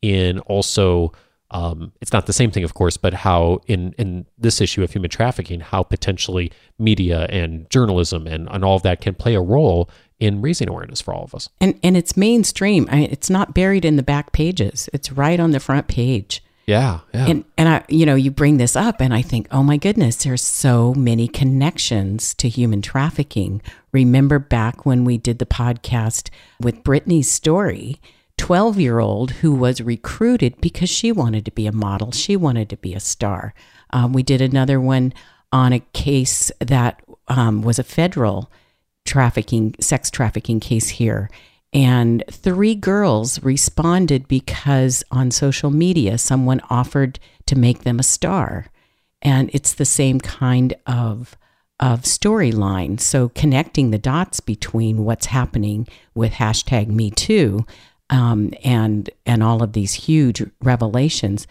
in 0.00 0.38
also 0.40 1.12
um, 1.50 1.92
it's 2.00 2.12
not 2.12 2.26
the 2.26 2.32
same 2.32 2.50
thing, 2.50 2.64
of 2.64 2.74
course, 2.74 2.96
but 2.96 3.14
how 3.14 3.60
in 3.66 3.94
in 3.96 4.26
this 4.36 4.60
issue 4.60 4.82
of 4.82 4.92
human 4.92 5.10
trafficking, 5.10 5.60
how 5.60 5.82
potentially 5.82 6.52
media 6.78 7.26
and 7.26 7.68
journalism 7.70 8.26
and, 8.26 8.48
and 8.50 8.64
all 8.64 8.76
of 8.76 8.82
that 8.82 9.00
can 9.00 9.14
play 9.14 9.34
a 9.34 9.40
role 9.40 9.88
in 10.20 10.42
raising 10.42 10.68
awareness 10.68 11.00
for 11.00 11.14
all 11.14 11.24
of 11.24 11.34
us. 11.34 11.48
And 11.60 11.78
and 11.82 11.96
it's 11.96 12.16
mainstream. 12.16 12.86
I 12.90 13.02
it's 13.10 13.30
not 13.30 13.54
buried 13.54 13.84
in 13.84 13.96
the 13.96 14.02
back 14.02 14.32
pages. 14.32 14.90
It's 14.92 15.10
right 15.12 15.40
on 15.40 15.52
the 15.52 15.60
front 15.60 15.88
page. 15.88 16.42
Yeah, 16.66 17.00
yeah. 17.14 17.26
And 17.28 17.44
and 17.56 17.68
I 17.68 17.84
you 17.88 18.04
know, 18.04 18.14
you 18.14 18.30
bring 18.30 18.58
this 18.58 18.76
up 18.76 19.00
and 19.00 19.14
I 19.14 19.22
think, 19.22 19.48
"Oh 19.50 19.62
my 19.62 19.78
goodness, 19.78 20.16
there's 20.16 20.42
so 20.42 20.92
many 20.92 21.28
connections 21.28 22.34
to 22.34 22.48
human 22.48 22.82
trafficking." 22.82 23.62
Remember 23.90 24.38
back 24.38 24.84
when 24.84 25.06
we 25.06 25.16
did 25.16 25.38
the 25.38 25.46
podcast 25.46 26.28
with 26.60 26.84
Brittany's 26.84 27.32
story 27.32 28.02
12 28.38 28.80
year 28.80 28.98
old 28.98 29.32
who 29.32 29.52
was 29.52 29.80
recruited 29.80 30.58
because 30.60 30.88
she 30.88 31.12
wanted 31.12 31.44
to 31.44 31.50
be 31.50 31.66
a 31.66 31.72
model, 31.72 32.12
she 32.12 32.36
wanted 32.36 32.70
to 32.70 32.76
be 32.76 32.94
a 32.94 33.00
star. 33.00 33.52
Um, 33.90 34.12
we 34.12 34.22
did 34.22 34.40
another 34.40 34.80
one 34.80 35.12
on 35.52 35.72
a 35.72 35.80
case 35.80 36.50
that 36.60 37.02
um, 37.28 37.62
was 37.62 37.78
a 37.78 37.84
federal 37.84 38.50
trafficking, 39.04 39.74
sex 39.80 40.10
trafficking 40.10 40.60
case 40.60 40.88
here. 40.88 41.28
And 41.72 42.24
three 42.30 42.74
girls 42.74 43.42
responded 43.42 44.28
because 44.28 45.04
on 45.10 45.30
social 45.30 45.70
media 45.70 46.16
someone 46.16 46.60
offered 46.70 47.18
to 47.46 47.56
make 47.56 47.82
them 47.82 47.98
a 47.98 48.04
star. 48.04 48.66
And 49.20 49.50
it's 49.52 49.74
the 49.74 49.84
same 49.84 50.20
kind 50.20 50.74
of 50.86 51.36
of 51.80 52.02
storyline. 52.02 52.98
So 52.98 53.28
connecting 53.28 53.90
the 53.90 53.98
dots 53.98 54.40
between 54.40 55.04
what's 55.04 55.26
happening 55.26 55.86
with 56.12 56.32
hashtag 56.32 56.88
Me 56.88 57.10
Too 57.10 57.64
um, 58.10 58.52
and 58.64 59.10
and 59.26 59.42
all 59.42 59.62
of 59.62 59.72
these 59.72 59.94
huge 59.94 60.42
revelations 60.62 61.46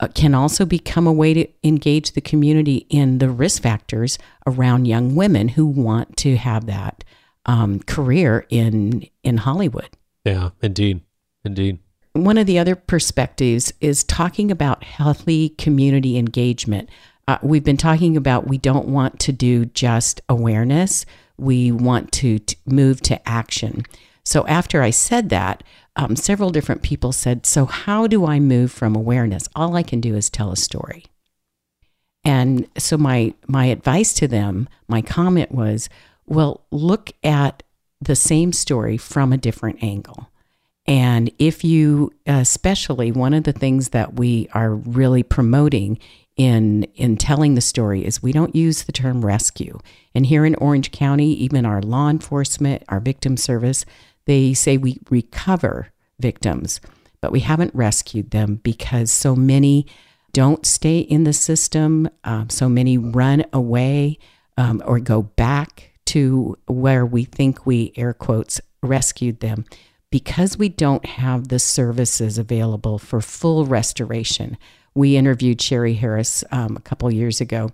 uh, 0.00 0.08
can 0.08 0.34
also 0.34 0.64
become 0.64 1.06
a 1.06 1.12
way 1.12 1.32
to 1.32 1.46
engage 1.62 2.12
the 2.12 2.20
community 2.20 2.86
in 2.90 3.18
the 3.18 3.30
risk 3.30 3.62
factors 3.62 4.18
around 4.46 4.86
young 4.86 5.14
women 5.14 5.48
who 5.48 5.66
want 5.66 6.16
to 6.16 6.36
have 6.36 6.66
that 6.66 7.04
um, 7.46 7.80
career 7.80 8.46
in 8.50 9.08
in 9.22 9.38
Hollywood. 9.38 9.88
Yeah, 10.24 10.50
indeed, 10.60 11.00
indeed. 11.44 11.78
One 12.14 12.36
of 12.36 12.46
the 12.46 12.58
other 12.58 12.76
perspectives 12.76 13.72
is 13.80 14.04
talking 14.04 14.50
about 14.50 14.84
healthy 14.84 15.50
community 15.50 16.18
engagement. 16.18 16.90
Uh, 17.26 17.38
we've 17.42 17.64
been 17.64 17.76
talking 17.78 18.16
about 18.16 18.48
we 18.48 18.58
don't 18.58 18.88
want 18.88 19.18
to 19.20 19.32
do 19.32 19.64
just 19.66 20.20
awareness; 20.28 21.06
we 21.38 21.72
want 21.72 22.12
to 22.12 22.38
t- 22.40 22.56
move 22.66 23.00
to 23.02 23.28
action. 23.28 23.84
So 24.24 24.46
after 24.46 24.82
I 24.82 24.90
said 24.90 25.28
that, 25.30 25.62
um, 25.96 26.16
several 26.16 26.50
different 26.50 26.82
people 26.82 27.12
said, 27.12 27.44
So, 27.44 27.66
how 27.66 28.06
do 28.06 28.24
I 28.24 28.40
move 28.40 28.72
from 28.72 28.94
awareness? 28.94 29.48
All 29.54 29.76
I 29.76 29.82
can 29.82 30.00
do 30.00 30.14
is 30.14 30.30
tell 30.30 30.52
a 30.52 30.56
story. 30.56 31.04
And 32.24 32.68
so, 32.78 32.96
my, 32.96 33.34
my 33.46 33.66
advice 33.66 34.14
to 34.14 34.28
them, 34.28 34.68
my 34.88 35.02
comment 35.02 35.52
was, 35.52 35.88
Well, 36.26 36.64
look 36.70 37.12
at 37.22 37.62
the 38.00 38.16
same 38.16 38.52
story 38.52 38.96
from 38.96 39.32
a 39.32 39.38
different 39.38 39.82
angle. 39.82 40.28
And 40.86 41.30
if 41.38 41.62
you, 41.62 42.12
especially 42.26 43.12
one 43.12 43.34
of 43.34 43.44
the 43.44 43.52
things 43.52 43.90
that 43.90 44.14
we 44.14 44.48
are 44.52 44.74
really 44.74 45.22
promoting 45.22 45.98
in 46.36 46.84
in 46.94 47.16
telling 47.16 47.54
the 47.54 47.60
story 47.60 48.04
is 48.04 48.22
we 48.22 48.32
don't 48.32 48.56
use 48.56 48.84
the 48.84 48.92
term 48.92 49.24
rescue. 49.24 49.78
And 50.14 50.26
here 50.26 50.44
in 50.44 50.54
Orange 50.56 50.90
County, 50.90 51.32
even 51.34 51.66
our 51.66 51.82
law 51.82 52.08
enforcement, 52.08 52.82
our 52.88 53.00
victim 53.00 53.36
service, 53.36 53.84
they 54.26 54.54
say 54.54 54.76
we 54.76 54.98
recover 55.10 55.92
victims, 56.18 56.80
but 57.20 57.32
we 57.32 57.40
haven't 57.40 57.74
rescued 57.74 58.30
them 58.30 58.56
because 58.56 59.10
so 59.10 59.34
many 59.34 59.86
don't 60.32 60.64
stay 60.64 60.98
in 60.98 61.24
the 61.24 61.32
system, 61.32 62.08
um, 62.24 62.48
so 62.48 62.68
many 62.68 62.96
run 62.96 63.44
away 63.52 64.18
um, 64.56 64.82
or 64.86 64.98
go 64.98 65.22
back 65.22 65.92
to 66.06 66.56
where 66.66 67.04
we 67.04 67.24
think 67.24 67.66
we, 67.66 67.92
air 67.96 68.12
quotes, 68.12 68.60
rescued 68.82 69.40
them. 69.40 69.64
Because 70.10 70.58
we 70.58 70.68
don't 70.68 71.04
have 71.06 71.48
the 71.48 71.58
services 71.58 72.36
available 72.36 72.98
for 72.98 73.20
full 73.22 73.64
restoration. 73.64 74.58
We 74.94 75.16
interviewed 75.16 75.60
Sherry 75.60 75.94
Harris 75.94 76.44
um, 76.52 76.76
a 76.76 76.80
couple 76.80 77.10
years 77.10 77.40
ago, 77.40 77.70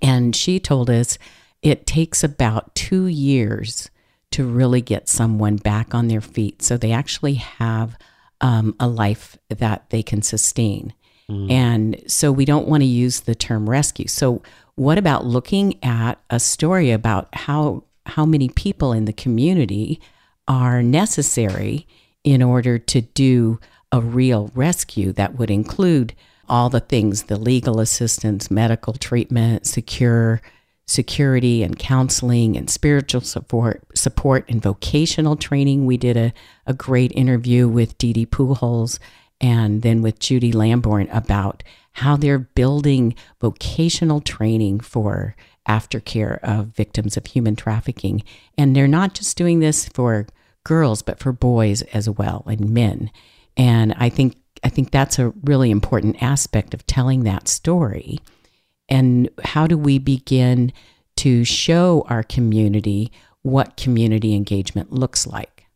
and 0.00 0.36
she 0.36 0.60
told 0.60 0.88
us 0.88 1.18
it 1.60 1.86
takes 1.86 2.22
about 2.22 2.74
two 2.76 3.06
years 3.06 3.90
to 4.30 4.44
really 4.44 4.80
get 4.80 5.08
someone 5.08 5.56
back 5.56 5.94
on 5.94 6.08
their 6.08 6.20
feet 6.20 6.62
so 6.62 6.76
they 6.76 6.92
actually 6.92 7.34
have 7.34 7.96
um, 8.40 8.74
a 8.78 8.86
life 8.86 9.36
that 9.48 9.88
they 9.90 10.02
can 10.02 10.22
sustain. 10.22 10.92
Mm. 11.30 11.50
And 11.50 12.02
so 12.06 12.32
we 12.32 12.44
don't 12.44 12.68
want 12.68 12.82
to 12.82 12.86
use 12.86 13.20
the 13.20 13.34
term 13.34 13.68
rescue. 13.68 14.08
So 14.08 14.42
what 14.76 14.98
about 14.98 15.26
looking 15.26 15.82
at 15.82 16.20
a 16.30 16.38
story 16.38 16.90
about 16.90 17.28
how 17.34 17.84
how 18.06 18.24
many 18.24 18.48
people 18.48 18.92
in 18.92 19.04
the 19.04 19.12
community 19.12 20.00
are 20.46 20.82
necessary 20.82 21.86
in 22.24 22.42
order 22.42 22.78
to 22.78 23.02
do 23.02 23.60
a 23.92 24.00
real 24.00 24.50
rescue 24.54 25.12
that 25.12 25.38
would 25.38 25.50
include 25.50 26.14
all 26.48 26.70
the 26.70 26.80
things 26.80 27.24
the 27.24 27.36
legal 27.36 27.80
assistance, 27.80 28.50
medical 28.50 28.94
treatment, 28.94 29.66
secure 29.66 30.40
security 30.88 31.62
and 31.62 31.78
counseling 31.78 32.56
and 32.56 32.68
spiritual 32.70 33.20
support 33.20 33.84
support 33.94 34.44
and 34.48 34.62
vocational 34.62 35.36
training. 35.36 35.84
We 35.84 35.98
did 35.98 36.16
a, 36.16 36.32
a 36.66 36.72
great 36.72 37.12
interview 37.12 37.68
with 37.68 37.96
Dee 37.98 38.14
Dee 38.14 38.26
Pujols 38.26 38.98
and 39.40 39.82
then 39.82 40.02
with 40.02 40.18
Judy 40.18 40.50
Lamborn 40.50 41.08
about 41.10 41.62
how 41.92 42.16
they're 42.16 42.38
building 42.38 43.14
vocational 43.40 44.20
training 44.20 44.80
for 44.80 45.36
aftercare 45.68 46.38
of 46.42 46.68
victims 46.68 47.16
of 47.16 47.26
human 47.26 47.54
trafficking. 47.54 48.22
And 48.56 48.74
they're 48.74 48.88
not 48.88 49.14
just 49.14 49.36
doing 49.36 49.60
this 49.60 49.88
for 49.90 50.26
girls, 50.64 51.02
but 51.02 51.18
for 51.18 51.32
boys 51.32 51.82
as 51.82 52.08
well 52.08 52.44
and 52.46 52.70
men. 52.70 53.10
And 53.56 53.94
I 53.98 54.08
think 54.08 54.36
I 54.64 54.70
think 54.70 54.90
that's 54.90 55.18
a 55.18 55.32
really 55.44 55.70
important 55.70 56.20
aspect 56.22 56.72
of 56.74 56.86
telling 56.86 57.24
that 57.24 57.46
story. 57.46 58.18
And 58.88 59.28
how 59.44 59.66
do 59.66 59.76
we 59.76 59.98
begin 59.98 60.72
to 61.16 61.44
show 61.44 62.06
our 62.08 62.22
community 62.22 63.12
what 63.42 63.76
community 63.76 64.34
engagement 64.34 64.92
looks 64.92 65.26
like? 65.26 65.66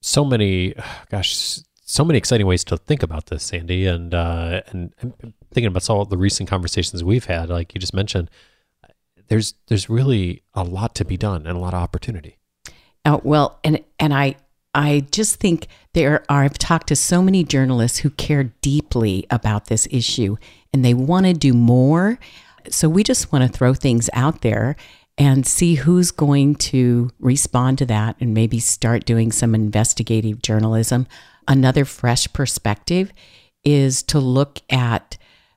So 0.00 0.24
many, 0.24 0.74
gosh, 1.10 1.60
so 1.84 2.04
many 2.04 2.18
exciting 2.18 2.46
ways 2.46 2.64
to 2.64 2.76
think 2.76 3.02
about 3.02 3.26
this, 3.26 3.44
Sandy, 3.44 3.86
and 3.86 4.14
uh, 4.14 4.62
and, 4.68 4.92
thinking 5.50 5.66
about 5.66 5.88
all 5.88 6.04
the 6.04 6.18
recent 6.18 6.48
conversations 6.48 7.02
we've 7.02 7.24
had, 7.24 7.48
like 7.48 7.74
you 7.74 7.80
just 7.80 7.94
mentioned, 7.94 8.30
there's 9.28 9.54
there's 9.68 9.88
really 9.88 10.42
a 10.54 10.62
lot 10.62 10.94
to 10.96 11.04
be 11.04 11.16
done 11.16 11.46
and 11.46 11.56
a 11.56 11.60
lot 11.60 11.72
of 11.74 11.80
opportunity. 11.82 12.38
Uh, 13.04 13.18
well, 13.22 13.58
and 13.64 13.82
and 13.98 14.12
I 14.12 14.36
I 14.74 15.06
just 15.10 15.36
think 15.36 15.66
there 15.94 16.24
are. 16.28 16.44
I've 16.44 16.58
talked 16.58 16.88
to 16.88 16.96
so 16.96 17.22
many 17.22 17.44
journalists 17.44 17.98
who 17.98 18.10
care 18.10 18.44
deeply 18.60 19.26
about 19.30 19.66
this 19.66 19.88
issue, 19.90 20.36
and 20.72 20.84
they 20.84 20.94
want 20.94 21.26
to 21.26 21.32
do 21.32 21.52
more. 21.52 22.18
So 22.68 22.88
we 22.88 23.02
just 23.02 23.32
want 23.32 23.50
to 23.50 23.56
throw 23.56 23.74
things 23.74 24.10
out 24.12 24.42
there 24.42 24.76
and 25.16 25.46
see 25.46 25.74
who's 25.74 26.10
going 26.10 26.54
to 26.54 27.10
respond 27.18 27.78
to 27.78 27.86
that, 27.86 28.16
and 28.20 28.34
maybe 28.34 28.60
start 28.60 29.04
doing 29.04 29.32
some 29.32 29.54
investigative 29.54 30.42
journalism 30.42 31.06
another 31.48 31.84
fresh 31.84 32.30
perspective 32.32 33.12
is 33.64 34.02
to 34.04 34.20
look 34.20 34.60
at 34.70 35.16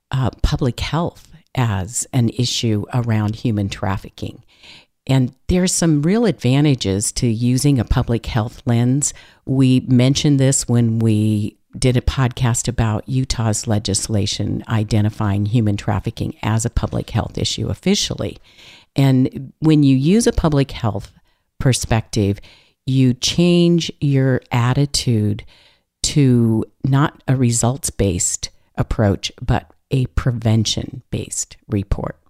uh, 0.10 0.32
public 0.42 0.80
health 0.80 1.28
as 1.54 2.08
an 2.14 2.30
issue 2.30 2.86
around 2.94 3.36
human 3.36 3.70
trafficking. 3.70 4.44
And 5.12 5.36
there's 5.48 5.74
some 5.74 6.04
real 6.04 6.26
advantages 6.26 7.12
to 7.14 7.28
using 7.28 7.80
a 7.80 7.84
public 7.84 8.28
health 8.28 8.62
lens. 8.66 9.14
We 9.46 9.82
mentioned 9.82 10.40
this 10.40 10.70
when 10.70 11.00
we 11.00 11.58
did 11.78 11.98
a 11.98 12.02
podcast 12.02 12.70
about 12.70 13.10
Utah's 13.10 13.68
legislation 13.68 14.64
identifying 14.70 15.48
human 15.48 15.76
trafficking 15.76 16.38
as 16.44 16.64
a 16.64 16.70
public 16.70 17.10
health 17.10 17.38
issue 17.38 17.68
officially. 17.68 18.38
And 18.96 19.52
when 19.60 19.84
you 19.84 19.98
use 19.98 20.28
a 20.28 20.32
public 20.32 20.72
health 20.72 21.12
perspective, 21.60 22.40
you 22.86 23.14
change 23.14 23.92
your 24.00 24.42
attitude 24.50 25.44
to 26.04 26.64
not 26.86 27.22
a 27.28 27.36
results 27.36 27.90
based 27.90 28.50
approach, 28.78 29.30
but 29.42 29.70
a 29.92 30.06
prevention 30.06 31.02
based 31.12 31.58
report 31.68 32.21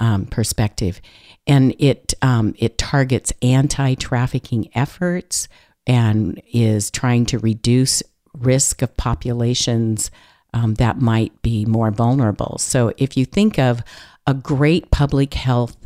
um, 0.00 0.26
perspective, 0.26 1.00
and 1.46 1.74
it 1.78 2.14
um, 2.22 2.54
it 2.58 2.78
targets 2.78 3.32
anti 3.42 3.94
trafficking 3.94 4.68
efforts 4.74 5.48
and 5.86 6.40
is 6.52 6.90
trying 6.90 7.26
to 7.26 7.38
reduce 7.38 8.02
risk 8.34 8.82
of 8.82 8.96
populations 8.96 10.10
um, 10.52 10.74
that 10.74 11.00
might 11.00 11.40
be 11.42 11.64
more 11.64 11.90
vulnerable. 11.90 12.56
So 12.58 12.92
if 12.96 13.16
you 13.16 13.24
think 13.24 13.58
of 13.58 13.82
a 14.26 14.34
great 14.34 14.90
public 14.90 15.34
health 15.34 15.76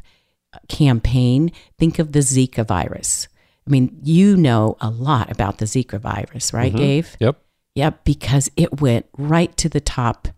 campaign, 0.68 1.53
think 1.79 1.98
of 1.98 2.12
the 2.12 2.20
Zika 2.20 2.66
virus. 2.66 3.29
I 3.66 3.70
mean, 3.70 3.98
you 4.03 4.37
know 4.37 4.76
a 4.81 4.90
lot 4.90 5.31
about 5.31 5.59
the 5.59 5.64
Zika 5.66 6.00
virus, 6.00 6.53
right, 6.53 6.70
mm-hmm. 6.70 6.79
Dave? 6.79 7.16
Yep. 7.20 7.42
Yep, 7.74 8.05
because 8.05 8.50
it 8.57 8.81
went 8.81 9.07
right 9.16 9.57
to 9.59 9.68
the 9.68 9.81
top 9.81 10.29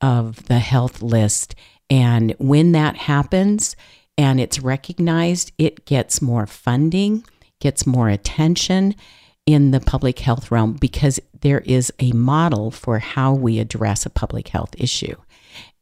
of 0.00 0.46
the 0.46 0.58
health 0.58 1.02
list. 1.02 1.54
And 1.90 2.34
when 2.38 2.72
that 2.72 2.96
happens 2.96 3.74
and 4.16 4.40
it's 4.40 4.60
recognized, 4.60 5.52
it 5.58 5.84
gets 5.84 6.22
more 6.22 6.46
funding, 6.46 7.24
gets 7.58 7.86
more 7.86 8.08
attention 8.08 8.94
in 9.46 9.72
the 9.72 9.80
public 9.80 10.20
health 10.20 10.50
realm 10.50 10.74
because 10.74 11.18
there 11.40 11.60
is 11.60 11.92
a 11.98 12.12
model 12.12 12.70
for 12.70 12.98
how 13.00 13.34
we 13.34 13.58
address 13.58 14.06
a 14.06 14.10
public 14.10 14.48
health 14.48 14.74
issue. 14.78 15.16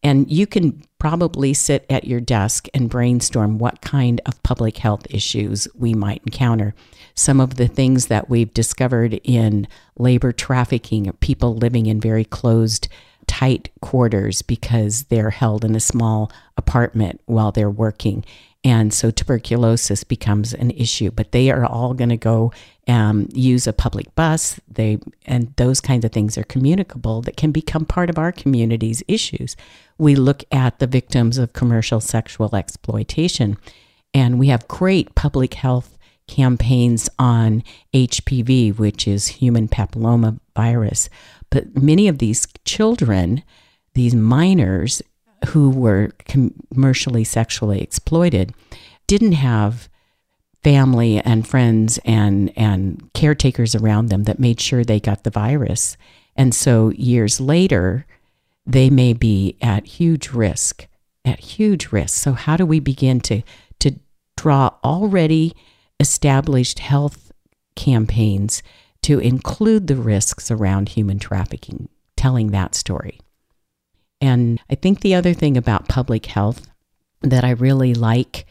And 0.03 0.31
you 0.31 0.47
can 0.47 0.83
probably 0.99 1.53
sit 1.53 1.85
at 1.90 2.05
your 2.05 2.21
desk 2.21 2.68
and 2.73 2.88
brainstorm 2.88 3.59
what 3.59 3.81
kind 3.81 4.21
of 4.27 4.42
public 4.42 4.79
health 4.79 5.07
issues 5.11 5.66
we 5.75 5.92
might 5.92 6.23
encounter. 6.25 6.75
Some 7.14 7.40
of 7.40 7.57
the 7.57 7.66
things 7.66 8.07
that 8.07 8.31
we've 8.31 8.55
discovered 8.55 9.21
in 9.25 9.66
labor 9.99 10.31
trafficking, 10.33 11.12
people 11.21 11.57
living 11.57 11.87
in 11.87 12.01
very 12.01 12.25
closed, 12.25 12.88
tight 13.28 13.70
quarters 13.80 14.42
because 14.42 15.04
they're 15.04 15.30
held 15.30 15.64
in 15.64 15.76
a 15.76 15.80
small 15.80 16.32
apartment 16.56 17.20
while 17.26 17.52
they're 17.52 17.70
working. 17.70 18.24
And 18.64 18.92
so 18.92 19.12
tuberculosis 19.12 20.02
becomes 20.02 20.52
an 20.52 20.72
issue, 20.72 21.12
but 21.12 21.30
they 21.30 21.50
are 21.50 21.64
all 21.64 21.94
going 21.94 22.10
to 22.10 22.16
go 22.16 22.52
um, 22.88 23.28
use 23.32 23.66
a 23.66 23.72
public 23.72 24.12
bus. 24.16 24.58
They 24.68 24.98
and 25.26 25.54
those 25.56 25.80
kinds 25.80 26.04
of 26.04 26.10
things 26.10 26.36
are 26.36 26.44
communicable 26.44 27.22
that 27.22 27.36
can 27.36 27.52
become 27.52 27.84
part 27.84 28.10
of 28.10 28.18
our 28.18 28.32
community's 28.32 29.02
issues. 29.06 29.56
We 29.96 30.16
look 30.16 30.42
at 30.50 30.80
the 30.80 30.86
victims 30.86 31.38
of 31.38 31.52
commercial 31.52 32.00
sexual 32.00 32.56
exploitation, 32.56 33.58
and 34.12 34.38
we 34.38 34.48
have 34.48 34.66
great 34.66 35.14
public 35.14 35.54
health 35.54 35.96
campaigns 36.26 37.08
on 37.18 37.62
HPV, 37.94 38.78
which 38.78 39.08
is 39.08 39.28
human 39.28 39.68
papilloma 39.68 40.38
virus. 40.54 41.08
But 41.50 41.80
many 41.80 42.08
of 42.08 42.18
these 42.18 42.46
children, 42.64 43.42
these 43.94 44.14
minors, 44.14 45.02
who 45.48 45.70
were 45.70 46.11
commercially 46.26 47.24
sexually 47.24 47.80
exploited 47.80 48.52
didn't 49.06 49.32
have 49.32 49.88
family 50.64 51.20
and 51.20 51.46
friends 51.46 51.98
and 52.04 52.52
and 52.56 53.08
caretakers 53.14 53.74
around 53.74 54.06
them 54.06 54.24
that 54.24 54.40
made 54.40 54.61
sure 54.61 54.84
they 54.84 55.00
got 55.00 55.24
the 55.24 55.30
virus. 55.30 55.96
And 56.37 56.54
so 56.54 56.90
years 56.90 57.40
later 57.40 58.06
they 58.66 58.90
may 58.90 59.12
be 59.12 59.56
at 59.62 59.87
huge 59.87 60.30
risk 60.30 60.87
at 61.24 61.40
huge 61.40 61.92
risk. 61.92 62.20
So 62.20 62.32
how 62.32 62.56
do 62.56 62.66
we 62.66 62.80
begin 62.80 63.20
to 63.20 63.42
to 63.80 63.92
draw 64.37 64.70
already 64.82 65.54
established 66.00 66.80
health 66.80 67.32
campaigns 67.76 68.62
to 69.02 69.18
include 69.18 69.87
the 69.87 69.96
risks 69.96 70.50
around 70.50 70.90
human 70.90 71.18
trafficking 71.18 71.88
telling 72.16 72.50
that 72.50 72.74
story 72.74 73.20
and 74.20 74.61
I 74.70 74.74
think 74.74 75.00
the 75.00 75.14
other 75.14 75.32
thing 75.32 75.56
about 75.56 75.88
public 75.88 76.26
health 76.26 76.68
that 77.22 77.44
I 77.44 77.50
really 77.50 77.94
like 77.94 78.46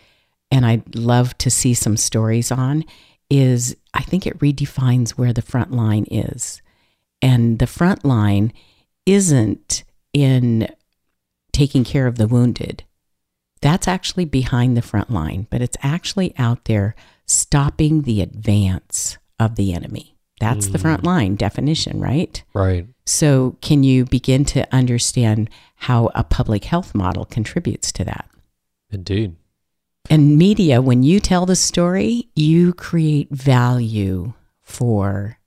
and 0.52 0.66
I'd 0.66 0.96
love 0.96 1.38
to 1.40 1.50
see 1.50 1.74
some 1.74 1.98
stories 1.98 2.52
on 2.52 2.86
is 3.30 3.76
I 3.94 4.02
think 4.02 4.26
it 4.26 4.40
redefines 4.40 5.12
where 5.12 5.34
the 5.34 5.42
front 5.42 5.72
line 5.72 6.06
is. 6.10 6.62
And 7.22 7.60
the 7.60 7.68
front 7.68 8.06
line 8.06 8.54
isn't 9.06 9.84
in 10.14 10.70
taking 11.52 11.84
care 11.84 12.08
of 12.08 12.18
the 12.18 12.28
wounded. 12.28 12.84
That's 13.62 13.88
actually 13.88 14.26
behind 14.26 14.78
the 14.78 14.82
front 14.82 15.10
line, 15.10 15.48
but 15.50 15.62
it's 15.62 15.78
actually 15.82 16.34
out 16.38 16.66
there 16.66 16.96
stopping 17.26 18.04
the 18.04 18.22
advance 18.22 19.18
of 19.40 19.56
the 19.56 19.74
enemy. 19.74 20.17
That's 20.40 20.68
mm. 20.68 20.72
the 20.72 20.80
front 20.80 21.04
line 21.04 21.36
definition, 21.36 22.00
right? 22.00 22.44
Right. 22.54 22.88
So, 23.06 23.58
can 23.62 23.84
you 23.84 24.06
begin 24.06 24.46
to 24.46 24.68
understand 24.74 25.50
how 25.76 26.10
a 26.14 26.24
public 26.24 26.66
health 26.66 26.94
model 26.94 27.26
contributes 27.26 27.92
to 27.94 28.06
that? 28.06 28.30
Indeed. 28.90 29.36
And 30.10 30.38
media, 30.38 30.82
when 30.82 31.04
you 31.04 31.20
tell 31.20 31.46
the 31.46 31.56
story, 31.56 32.30
you 32.36 32.74
create 32.74 33.30
value 33.30 34.34
for 34.62 35.38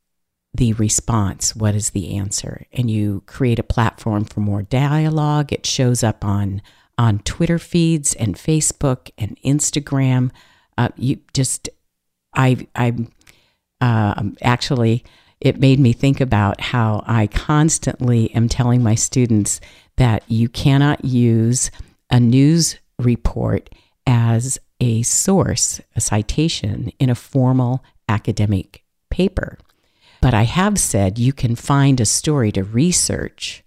the 0.53 0.73
response. 0.75 1.55
What 1.55 1.75
is 1.75 1.91
the 1.91 2.17
answer? 2.17 2.67
And 2.73 2.91
you 2.91 3.23
create 3.27 3.59
a 3.59 3.65
platform 3.65 4.25
for 4.25 4.41
more 4.41 4.63
dialogue. 4.63 5.53
It 5.53 5.65
shows 5.67 6.03
up 6.03 6.25
on 6.25 6.61
on 7.01 7.19
Twitter 7.21 7.59
feeds 7.59 8.13
and 8.15 8.37
Facebook 8.37 9.11
and 9.17 9.39
Instagram. 9.43 10.31
Uh, 10.77 10.91
you 10.97 11.19
just, 11.33 11.71
I, 12.35 12.67
I'm 12.77 13.11
uh, 13.81 14.23
actually, 14.43 15.05
it 15.41 15.59
made 15.59 15.81
me 15.81 15.93
think 15.93 16.21
about 16.21 16.61
how 16.61 17.03
I 17.07 17.27
constantly 17.27 18.31
am 18.35 18.49
telling 18.49 18.83
my 18.83 18.95
students 18.95 19.61
that 19.97 20.23
you 20.29 20.49
cannot 20.49 21.05
use 21.05 21.71
a 22.11 22.21
news 22.21 22.77
report 22.99 23.71
as 24.07 24.59
a 24.81 25.03
source, 25.03 25.81
a 25.97 26.01
citation 26.01 26.91
in 26.99 27.11
a 27.11 27.15
formal 27.15 27.85
academic 28.09 28.83
paper. 29.11 29.59
But 30.21 30.35
I 30.35 30.43
have 30.43 30.79
said 30.79 31.19
you 31.19 31.33
can 31.33 31.57
find 31.57 32.01
a 32.01 32.07
story 32.07 32.53
to 32.53 32.65
research 32.65 33.63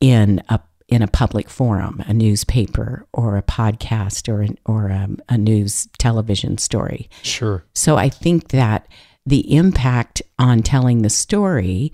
in 0.00 0.42
a 0.48 0.60
in 0.88 1.02
a 1.02 1.08
public 1.08 1.50
forum, 1.50 2.00
a 2.06 2.14
newspaper 2.14 3.04
or 3.12 3.36
a 3.36 3.42
podcast 3.42 4.32
or 4.32 4.42
an, 4.42 4.56
or 4.64 4.86
a, 4.86 5.08
a 5.28 5.36
news 5.36 5.88
television 5.98 6.58
story. 6.58 7.10
Sure. 7.22 7.64
So 7.74 7.96
I 7.96 8.08
think 8.08 8.50
that 8.50 8.86
the 9.26 9.54
impact 9.54 10.22
on 10.38 10.62
telling 10.62 11.02
the 11.02 11.10
story 11.10 11.92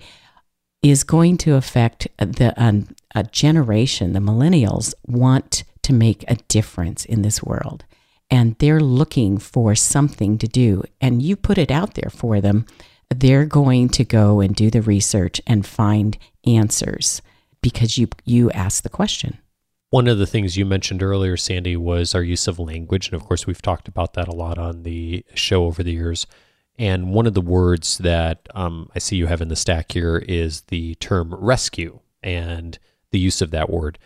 is 0.83 1.03
going 1.03 1.37
to 1.37 1.55
affect 1.55 2.07
the 2.17 2.53
um, 2.57 2.87
a 3.15 3.23
generation. 3.23 4.13
The 4.13 4.19
millennials 4.19 4.93
want 5.07 5.63
to 5.83 5.93
make 5.93 6.23
a 6.27 6.35
difference 6.47 7.05
in 7.05 7.21
this 7.21 7.43
world. 7.43 7.85
And 8.29 8.57
they're 8.59 8.79
looking 8.79 9.37
for 9.37 9.75
something 9.75 10.37
to 10.39 10.47
do. 10.47 10.83
And 10.99 11.21
you 11.21 11.35
put 11.35 11.57
it 11.57 11.69
out 11.69 11.93
there 11.93 12.09
for 12.09 12.41
them, 12.41 12.65
they're 13.09 13.45
going 13.45 13.89
to 13.89 14.03
go 14.03 14.39
and 14.39 14.55
do 14.55 14.71
the 14.71 14.81
research 14.81 15.39
and 15.45 15.65
find 15.65 16.17
answers 16.45 17.21
because 17.61 17.97
you 17.97 18.09
you 18.25 18.51
ask 18.51 18.83
the 18.83 18.89
question. 18.89 19.39
One 19.91 20.07
of 20.07 20.17
the 20.17 20.25
things 20.25 20.57
you 20.57 20.65
mentioned 20.65 21.03
earlier, 21.03 21.37
Sandy, 21.37 21.77
was 21.77 22.15
our 22.15 22.23
use 22.23 22.47
of 22.47 22.57
language. 22.57 23.07
And 23.07 23.13
of 23.13 23.23
course, 23.27 23.45
we've 23.45 23.61
talked 23.61 23.87
about 23.87 24.13
that 24.13 24.27
a 24.27 24.33
lot 24.33 24.57
on 24.57 24.81
the 24.81 25.23
show 25.35 25.65
over 25.65 25.83
the 25.83 25.91
years. 25.91 26.25
And 26.79 27.13
one 27.13 27.27
of 27.27 27.33
the 27.33 27.41
words 27.41 27.99
that 27.99 28.47
um, 28.55 28.89
I 28.95 28.99
see 28.99 29.15
you 29.15 29.27
have 29.27 29.41
in 29.41 29.49
the 29.49 29.55
stack 29.55 29.91
here 29.91 30.17
is 30.17 30.61
the 30.61 30.95
term 30.95 31.33
rescue 31.35 31.99
and 32.23 32.79
the 33.11 33.19
use 33.19 33.41
of 33.41 33.51
that 33.51 33.69
word. 33.69 33.99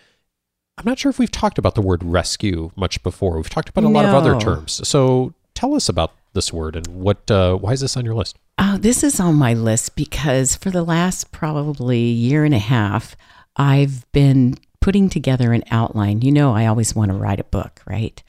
I'm 0.77 0.85
not 0.85 0.99
sure 0.99 1.09
if 1.09 1.17
we've 1.17 1.31
talked 1.31 1.57
about 1.57 1.75
the 1.75 1.81
word 1.81 2.03
rescue 2.03 2.71
much 2.75 3.01
before. 3.03 3.37
We've 3.37 3.49
talked 3.49 3.69
about 3.69 3.83
a 3.83 3.89
no. 3.89 3.93
lot 3.93 4.05
of 4.05 4.13
other 4.13 4.39
terms. 4.39 4.87
So 4.87 5.33
tell 5.55 5.73
us 5.73 5.89
about 5.89 6.13
this 6.33 6.53
word 6.53 6.75
and 6.75 6.85
what 6.87 7.29
uh, 7.31 7.55
why 7.55 7.73
is 7.73 7.81
this 7.81 7.97
on 7.97 8.05
your 8.05 8.13
list? 8.13 8.37
Oh, 8.59 8.77
this 8.77 9.03
is 9.03 9.19
on 9.19 9.35
my 9.35 9.53
list 9.53 9.95
because 9.95 10.55
for 10.55 10.69
the 10.69 10.83
last 10.83 11.31
probably 11.31 11.99
year 11.99 12.43
and 12.43 12.53
a 12.53 12.59
half, 12.59 13.15
I've 13.55 14.09
been 14.11 14.57
putting 14.81 15.09
together 15.09 15.53
an 15.53 15.63
outline. 15.71 16.21
You 16.21 16.31
know, 16.31 16.53
I 16.53 16.67
always 16.67 16.95
want 16.95 17.11
to 17.11 17.17
write 17.17 17.39
a 17.39 17.45
book, 17.45 17.81
right? 17.87 18.21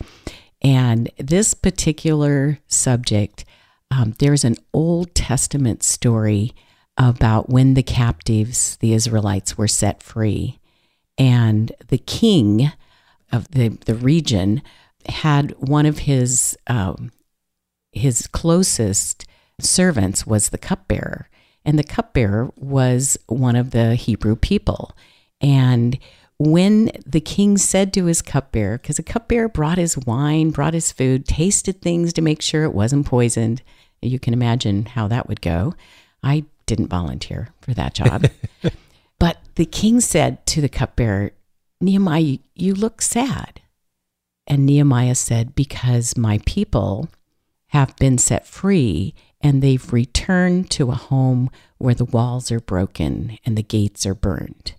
And 0.63 1.11
this 1.19 1.55
particular 1.55 2.59
subject, 2.67 3.45
um, 3.91 4.15
there's 4.19 4.45
an 4.45 4.57
Old 4.73 5.15
Testament 5.15 5.83
story 5.83 6.53
about 6.97 7.49
when 7.49 7.75
the 7.75 7.83
captives, 7.83 8.77
the 8.77 8.93
Israelites, 8.93 9.57
were 9.57 9.69
set 9.69 10.03
free 10.03 10.59
and 11.19 11.73
the 11.89 11.99
king 11.99 12.73
of 13.33 13.49
the, 13.51 13.69
the 13.69 13.95
region 13.95 14.63
had 15.07 15.53
one 15.59 15.87
of 15.87 16.01
his 16.01 16.57
um, 16.67 17.11
his 17.93 18.27
closest 18.29 19.27
servants 19.61 20.27
was 20.27 20.51
the 20.51 20.59
cupbearer, 20.59 21.29
and 21.65 21.79
the 21.79 21.85
cupbearer 21.85 22.51
was 22.57 23.19
one 23.27 23.57
of 23.57 23.71
the 23.73 23.95
Hebrew 23.97 24.37
people. 24.37 24.97
And 25.41 25.99
when 26.39 26.91
the 27.05 27.21
king 27.21 27.59
said 27.59 27.93
to 27.93 28.07
his 28.07 28.23
cupbearer, 28.23 28.79
because 28.79 28.97
the 28.97 29.03
cupbearer 29.03 29.49
brought 29.49 29.79
his 29.79 29.99
wine, 29.99 30.51
brought 30.51 30.75
his 30.75 30.93
food, 30.93 31.27
tasted 31.27 31.83
things 31.83 32.13
to 32.13 32.23
make 32.23 32.43
sure 32.43 32.65
it 32.65 32.75
wasn't 32.75 33.07
poisoned, 33.07 33.63
you 34.01 34.19
can 34.19 34.33
imagine 34.33 34.87
how 34.87 35.09
that 35.09 35.29
would 35.29 35.41
go. 35.41 35.75
I 36.23 36.45
didn't 36.67 36.89
volunteer 36.89 37.49
for 37.61 37.75
that 37.75 37.95
job. 37.95 38.27
But 39.19 39.39
the 39.57 39.67
king 39.67 40.01
said 40.01 40.47
to 40.47 40.61
the 40.61 40.69
cupbearer, 40.69 41.33
Nehemiah, 41.81 42.39
you 42.55 42.75
look 42.75 43.03
sad. 43.03 43.61
And 44.47 44.65
Nehemiah 44.65 45.15
said, 45.15 45.55
Because 45.55 46.17
my 46.17 46.41
people 46.47 47.09
have 47.69 47.95
been 47.97 48.17
set 48.19 48.47
free 48.47 49.15
and 49.41 49.61
they've 49.61 49.93
returned 49.93 50.71
to 50.71 50.91
a 50.91 50.95
home 50.95 51.51
where 51.77 51.95
the 51.95 52.05
walls 52.05 52.51
are 52.51 52.61
broken 52.61 53.39
and 53.45 53.59
the 53.59 53.63
gates 53.63 54.07
are 54.07 54.15
burned. 54.15 54.75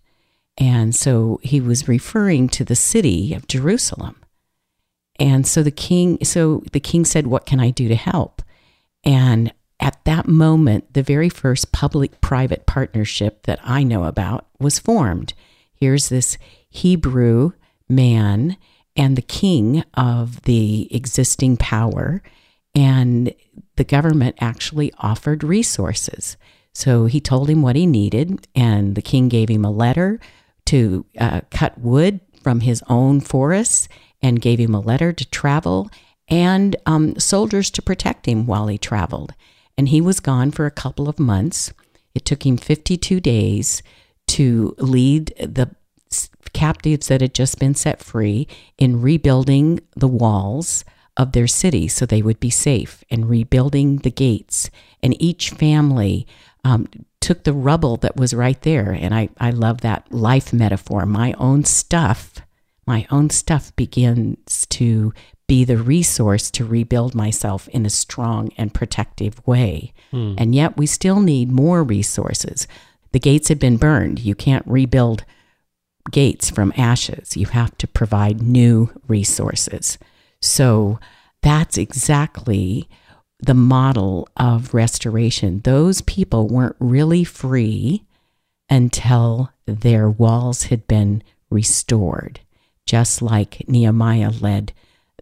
And 0.60 0.94
so 0.94 1.40
he 1.42 1.62
was 1.62 1.88
referring 1.88 2.50
to 2.50 2.66
the 2.66 2.76
city 2.76 3.34
of 3.34 3.48
Jerusalem. 3.48 4.18
And 5.18 5.48
so 5.48 5.64
the 5.64 5.72
king 5.72 6.24
so 6.24 6.64
the 6.74 6.80
king 6.80 7.06
said, 7.06 7.28
"What 7.28 7.46
can 7.46 7.60
I 7.60 7.72
do 7.72 7.88
to 7.88 7.96
help?" 7.96 8.42
And 9.04 9.54
at 9.80 10.04
that 10.04 10.28
moment, 10.28 10.94
the 10.94 11.04
very 11.04 11.30
first 11.30 11.72
public 11.72 12.20
private 12.20 12.66
partnership 12.66 13.44
that 13.44 13.60
I 13.64 13.84
know 13.84 14.04
about 14.04 14.48
was 14.60 14.78
formed. 14.78 15.34
Here's 15.74 16.10
this 16.10 16.38
Hebrew 16.70 17.54
man 17.88 18.58
and 18.96 19.16
the 19.16 19.22
king 19.22 19.84
of 19.94 20.42
the 20.42 20.94
existing 20.94 21.56
power, 21.56 22.22
and 22.76 23.34
the 23.78 23.86
government 23.86 24.36
actually 24.42 24.92
offered 25.00 25.44
resources. 25.44 26.36
So 26.74 27.06
he 27.06 27.22
told 27.22 27.50
him 27.50 27.62
what 27.62 27.78
he 27.78 27.86
needed, 27.86 28.48
and 28.54 28.96
the 28.96 29.02
king 29.02 29.30
gave 29.30 29.50
him 29.50 29.64
a 29.64 29.72
letter 29.72 30.20
to 30.70 31.04
uh, 31.20 31.42
cut 31.50 31.78
wood 31.80 32.20
from 32.44 32.60
his 32.62 32.84
own 32.88 33.20
forests 33.20 33.88
and 34.22 34.42
gave 34.42 34.60
him 34.60 34.76
a 34.76 34.80
letter 34.80 35.12
to 35.12 35.30
travel 35.30 35.90
and 36.28 36.76
um, 36.86 37.18
soldiers 37.20 37.72
to 37.72 37.82
protect 37.82 38.28
him 38.28 38.46
while 38.46 38.68
he 38.68 38.78
traveled 38.78 39.34
and 39.80 39.90
he 39.90 40.00
was 40.00 40.20
gone 40.20 40.52
for 40.52 40.66
a 40.66 40.72
couple 40.72 41.08
of 41.10 41.18
months. 41.20 41.74
It 42.14 42.26
took 42.26 42.46
him 42.46 42.58
52 42.58 43.20
days 43.20 43.82
to 44.28 44.76
lead 44.78 45.34
the 45.40 45.74
captives 46.52 47.08
that 47.08 47.22
had 47.22 47.34
just 47.34 47.60
been 47.60 47.74
set 47.74 48.04
free 48.04 48.46
in 48.78 49.02
rebuilding 49.02 49.80
the 49.96 50.08
walls 50.08 50.84
of 51.16 51.32
their 51.32 51.48
city 51.48 51.88
so 51.88 52.06
they 52.06 52.22
would 52.22 52.40
be 52.40 52.50
safe 52.50 53.04
and 53.10 53.30
rebuilding 53.30 53.98
the 53.98 54.12
gates. 54.12 54.70
And 55.02 55.20
each 55.22 55.52
family 55.52 56.28
um, 56.64 56.88
took 57.22 57.44
the 57.44 57.54
rubble 57.54 57.98
that 57.98 58.16
was 58.16 58.34
right 58.34 58.62
there. 58.62 58.92
And 58.92 59.14
I, 59.14 59.30
I 59.40 59.52
love 59.52 59.82
that 59.82 60.12
life 60.12 60.54
metaphor. 60.54 61.06
My 61.06 61.34
own 61.34 61.64
stuff, 61.64 62.36
my 62.86 63.06
own 63.12 63.30
stuff 63.30 63.76
begins 63.76 64.66
to 64.68 65.14
be 65.48 65.64
the 65.64 65.78
resource 65.78 66.52
to 66.52 66.64
rebuild 66.64 67.16
myself 67.16 67.68
in 67.70 67.86
a 67.86 67.90
strong 67.90 68.52
and 68.58 68.74
protective 68.74 69.46
way. 69.48 69.94
Hmm. 70.12 70.36
And 70.38 70.54
yet 70.56 70.78
we 70.78 70.86
still 70.86 71.20
need 71.20 71.52
more 71.52 71.84
resources. 71.84 72.68
The 73.12 73.20
gates 73.20 73.50
have 73.50 73.60
been 73.60 73.78
burned. 73.78 74.20
You 74.20 74.36
can't 74.36 74.66
rebuild 74.68 75.26
gates 76.12 76.50
from 76.50 76.74
ashes. 76.78 77.36
You 77.36 77.48
have 77.48 77.76
to 77.80 77.88
provide 77.88 78.42
new 78.42 78.92
resources. 79.08 79.98
So 80.42 81.00
that's 81.42 81.78
exactly 81.78 82.88
the 83.40 83.54
model 83.54 84.28
of 84.38 84.74
restoration. 84.74 85.62
Those 85.62 86.02
people 86.02 86.48
weren't 86.48 86.76
really 86.80 87.24
free 87.24 88.04
until 88.70 89.52
their 89.66 90.10
walls 90.10 90.64
had 90.64 90.88
been 90.88 91.24
restored, 91.50 92.40
just 92.86 93.22
like 93.22 93.68
Nehemiah 93.68 94.32
led 94.32 94.74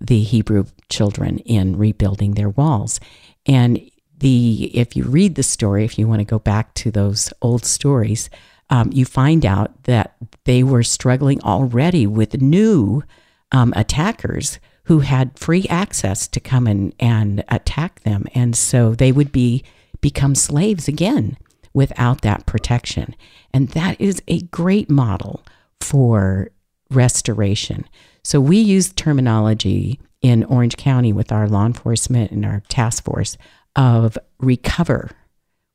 the 0.01 0.21
Hebrew 0.21 0.65
children 0.89 1.39
in 1.39 1.77
rebuilding 1.77 2.33
their 2.33 2.49
walls. 2.49 2.99
And 3.45 3.89
the 4.19 4.71
if 4.73 4.95
you 4.95 5.03
read 5.03 5.35
the 5.35 5.43
story, 5.43 5.85
if 5.85 5.97
you 5.97 6.07
want 6.07 6.19
to 6.19 6.25
go 6.25 6.39
back 6.39 6.73
to 6.75 6.91
those 6.91 7.31
old 7.41 7.65
stories, 7.65 8.29
um, 8.69 8.89
you 8.91 9.05
find 9.05 9.45
out 9.45 9.83
that 9.83 10.15
they 10.45 10.63
were 10.63 10.83
struggling 10.83 11.41
already 11.43 12.07
with 12.07 12.41
new 12.41 13.03
um, 13.51 13.73
attackers 13.75 14.59
who 14.87 14.99
had 14.99 15.37
free 15.37 15.65
access 15.69 16.27
to 16.29 16.39
come 16.39 16.65
in 16.65 16.93
and 16.99 17.43
attack 17.49 18.01
them, 18.01 18.25
and 18.33 18.55
so 18.55 18.95
they 18.95 19.11
would 19.11 19.31
be 19.31 19.63
become 19.99 20.33
slaves 20.33 20.87
again 20.87 21.37
without 21.73 22.21
that 22.21 22.45
protection. 22.45 23.13
And 23.53 23.69
that 23.69 23.99
is 23.99 24.21
a 24.27 24.41
great 24.43 24.89
model 24.89 25.43
for 25.81 26.51
restoration. 26.89 27.85
So 28.23 28.39
we 28.39 28.57
use 28.57 28.93
terminology 28.93 29.99
in 30.21 30.45
Orange 30.45 30.77
County 30.77 31.11
with 31.11 31.31
our 31.31 31.49
law 31.49 31.65
enforcement 31.65 32.31
and 32.31 32.45
our 32.45 32.61
task 32.69 33.03
force 33.03 33.37
of 33.75 34.17
recover. 34.39 35.11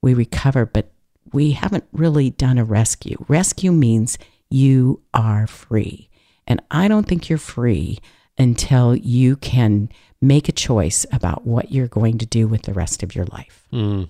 We 0.02 0.14
recover, 0.14 0.64
but 0.64 0.90
we 1.32 1.52
haven't 1.52 1.84
really 1.92 2.30
done 2.30 2.58
a 2.58 2.64
rescue. 2.64 3.24
Rescue 3.28 3.72
means 3.72 4.18
you 4.50 5.02
are 5.12 5.46
free. 5.46 6.08
And 6.46 6.62
I 6.70 6.88
don't 6.88 7.06
think 7.06 7.28
you're 7.28 7.38
free 7.38 7.98
until 8.38 8.96
you 8.96 9.36
can 9.36 9.88
make 10.20 10.48
a 10.48 10.52
choice 10.52 11.04
about 11.12 11.46
what 11.46 11.72
you're 11.72 11.88
going 11.88 12.18
to 12.18 12.26
do 12.26 12.46
with 12.46 12.62
the 12.62 12.72
rest 12.72 13.02
of 13.02 13.14
your 13.14 13.26
life. 13.26 13.66
Mm, 13.72 14.08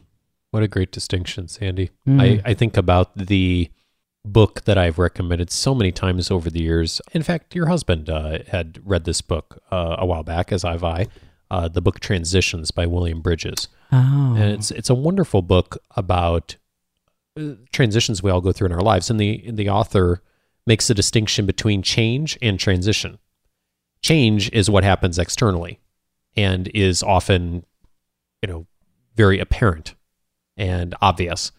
what 0.50 0.62
a 0.62 0.68
great 0.68 0.92
distinction, 0.92 1.48
Sandy. 1.48 1.90
Mm. 2.06 2.20
I, 2.20 2.50
I 2.50 2.54
think 2.54 2.76
about 2.76 3.16
the 3.16 3.70
book 4.24 4.62
that 4.64 4.78
I've 4.78 4.98
recommended 4.98 5.50
so 5.50 5.74
many 5.74 5.90
times 5.90 6.30
over 6.30 6.50
the 6.50 6.62
years. 6.62 7.00
In 7.12 7.22
fact, 7.22 7.54
your 7.54 7.66
husband 7.66 8.08
uh, 8.08 8.38
had 8.48 8.80
read 8.84 9.04
this 9.04 9.20
book 9.20 9.62
uh, 9.70 9.96
a 9.98 10.06
while 10.06 10.22
back, 10.22 10.52
as 10.52 10.62
have 10.62 10.84
I. 10.84 11.06
Uh, 11.50 11.68
the 11.68 11.82
book 11.82 12.00
Transitions 12.00 12.70
by 12.70 12.86
William 12.86 13.20
Bridges, 13.20 13.68
oh. 13.92 14.34
and 14.38 14.52
it's 14.52 14.70
it's 14.70 14.88
a 14.88 14.94
wonderful 14.94 15.42
book 15.42 15.76
about 15.96 16.56
uh, 17.38 17.56
transitions 17.72 18.22
we 18.22 18.30
all 18.30 18.40
go 18.40 18.52
through 18.52 18.68
in 18.68 18.72
our 18.72 18.80
lives. 18.80 19.10
And 19.10 19.20
the 19.20 19.50
the 19.50 19.68
author 19.68 20.22
makes 20.66 20.88
a 20.88 20.94
distinction 20.94 21.44
between 21.44 21.82
change 21.82 22.38
and 22.40 22.58
transition. 22.58 23.18
Change 24.02 24.50
is 24.52 24.68
what 24.68 24.84
happens 24.84 25.18
externally, 25.18 25.78
and 26.36 26.68
is 26.74 27.02
often, 27.02 27.64
you 28.42 28.48
know, 28.48 28.66
very 29.16 29.38
apparent 29.38 29.94
and 30.56 30.94
obvious. 31.00 31.52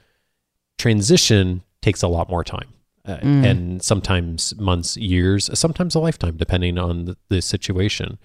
Transition 0.78 1.64
takes 1.82 2.02
a 2.04 2.08
lot 2.08 2.30
more 2.30 2.44
time. 2.44 2.70
Uh, 3.06 3.18
mm. 3.18 3.46
And 3.46 3.84
sometimes 3.84 4.56
months, 4.58 4.96
years, 4.96 5.50
sometimes 5.58 5.94
a 5.94 6.00
lifetime, 6.00 6.38
depending 6.38 6.78
on 6.78 7.06
the, 7.06 7.18
the 7.30 7.42
situation. 7.42 8.18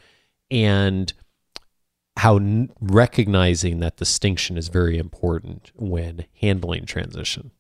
And 0.50 1.12
how 2.16 2.36
n- 2.36 2.70
recognizing 2.80 3.80
that 3.80 3.96
distinction 3.96 4.56
is 4.56 4.68
very 4.68 4.98
important 4.98 5.72
when 5.74 6.26
handling 6.40 6.86
transition. 6.86 7.50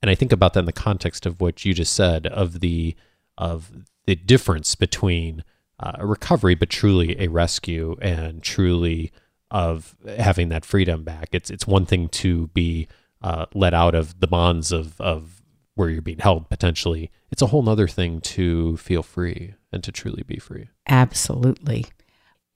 And 0.00 0.10
I 0.10 0.14
think 0.14 0.32
about 0.32 0.54
that 0.54 0.60
in 0.60 0.66
the 0.66 0.72
context 0.72 1.26
of 1.26 1.40
what 1.40 1.64
you 1.64 1.74
just 1.74 1.92
said 1.92 2.26
of 2.28 2.60
the 2.60 2.96
of 3.36 3.70
the 4.06 4.16
difference 4.16 4.74
between 4.74 5.44
uh, 5.80 5.92
a 5.94 6.06
recovery, 6.06 6.54
but 6.54 6.70
truly 6.70 7.20
a 7.20 7.28
rescue, 7.28 7.96
and 8.00 8.42
truly 8.42 9.12
of 9.50 9.96
having 10.06 10.48
that 10.50 10.64
freedom 10.64 11.04
back. 11.04 11.28
It's 11.32 11.50
it's 11.50 11.66
one 11.66 11.86
thing 11.86 12.08
to 12.08 12.48
be 12.48 12.88
uh, 13.22 13.46
let 13.54 13.74
out 13.74 13.94
of 13.94 14.20
the 14.20 14.26
bonds 14.26 14.72
of, 14.72 15.00
of 15.00 15.42
where 15.74 15.88
you're 15.88 16.02
being 16.02 16.18
held 16.18 16.48
potentially. 16.48 17.10
It's 17.30 17.42
a 17.42 17.46
whole 17.46 17.68
other 17.68 17.88
thing 17.88 18.20
to 18.22 18.76
feel 18.76 19.02
free 19.02 19.54
and 19.72 19.82
to 19.84 19.92
truly 19.92 20.22
be 20.22 20.38
free. 20.38 20.68
Absolutely. 20.88 21.86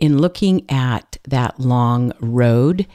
In 0.01 0.19
looking 0.19 0.69
at 0.71 1.19
that 1.29 1.61
long 1.61 2.13
road, 2.21 2.87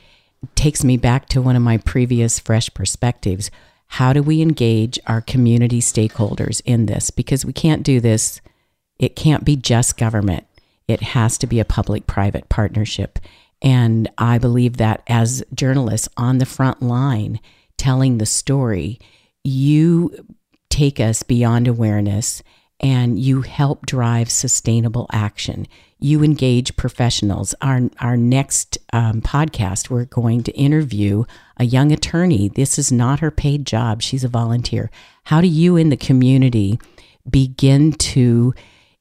takes 0.56 0.84
me 0.84 0.98
back 0.98 1.28
to 1.30 1.42
one 1.42 1.56
of 1.56 1.62
my 1.62 1.78
previous 1.78 2.40
fresh 2.40 2.74
perspectives. 2.74 3.50
How 3.88 4.12
do 4.12 4.22
we 4.22 4.42
engage 4.42 5.00
our 5.08 5.22
community 5.22 5.80
stakeholders 5.80 6.62
in 6.66 6.86
this? 6.88 7.10
Because 7.10 7.46
we 7.46 7.54
can't 7.54 7.84
do 7.84 8.02
this, 8.02 8.42
it 9.00 9.16
can't 9.16 9.46
be 9.46 9.56
just 9.56 9.98
government. 9.98 10.46
It 10.88 11.02
has 11.02 11.38
to 11.40 11.48
be 11.48 11.60
a 11.60 11.66
public 11.66 12.08
private 12.08 12.50
partnership. 12.50 13.20
And 13.62 14.10
I 14.18 14.38
believe 14.38 14.78
that 14.78 15.02
as 15.08 15.44
journalists 15.54 16.10
on 16.18 16.38
the 16.38 16.46
front 16.46 16.82
line, 16.82 17.40
telling 17.78 18.18
the 18.18 18.26
story, 18.26 19.00
you 19.44 20.26
take 20.70 21.00
us 21.00 21.24
beyond 21.24 21.68
awareness 21.68 22.44
and 22.80 23.18
you 23.18 23.42
help 23.42 23.86
drive 23.86 24.30
sustainable 24.30 25.08
action. 25.12 25.68
You 26.00 26.24
engage 26.24 26.76
professionals. 26.76 27.56
Our, 27.62 27.90
our 28.00 28.16
next 28.16 28.78
um, 28.94 29.22
podcast, 29.22 29.90
we're 29.90 30.06
going 30.06 30.44
to 30.44 30.52
interview 30.52 31.24
a 31.58 31.64
young 31.64 31.92
attorney. 31.92 32.50
This 32.50 32.78
is 32.78 32.92
not 32.92 33.20
her 33.20 33.32
paid 33.32 33.66
job, 33.66 34.02
she's 34.04 34.24
a 34.24 34.28
volunteer. 34.28 34.92
How 35.24 35.42
do 35.42 35.48
you 35.48 35.76
in 35.76 35.90
the 35.90 35.98
community 35.98 36.80
begin 37.28 37.94
to 37.94 38.54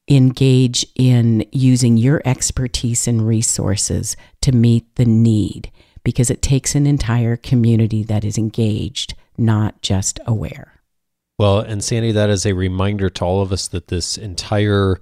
engage 0.09 0.85
in 0.95 1.45
using 1.51 1.97
your 1.97 2.21
expertise 2.25 3.07
and 3.07 3.27
resources 3.27 4.15
to 4.41 4.51
meet 4.51 4.95
the 4.95 5.05
need? 5.05 5.71
because 6.07 6.29
it 6.29 6.41
takes 6.41 6.73
an 6.73 6.87
entire 6.87 7.35
community 7.35 8.01
that 8.01 8.23
is 8.23 8.37
engaged, 8.37 9.13
not 9.37 9.81
just 9.81 10.21
aware. 10.25 10.81
Well, 11.37 11.59
and 11.59 11.83
Sandy, 11.83 12.13
that 12.13 12.29
is 12.29 12.45
a 12.45 12.53
reminder 12.53 13.09
to 13.09 13.25
all 13.25 13.41
of 13.41 13.51
us 13.51 13.67
that 13.67 13.89
this 13.89 14.17
entire 14.17 15.01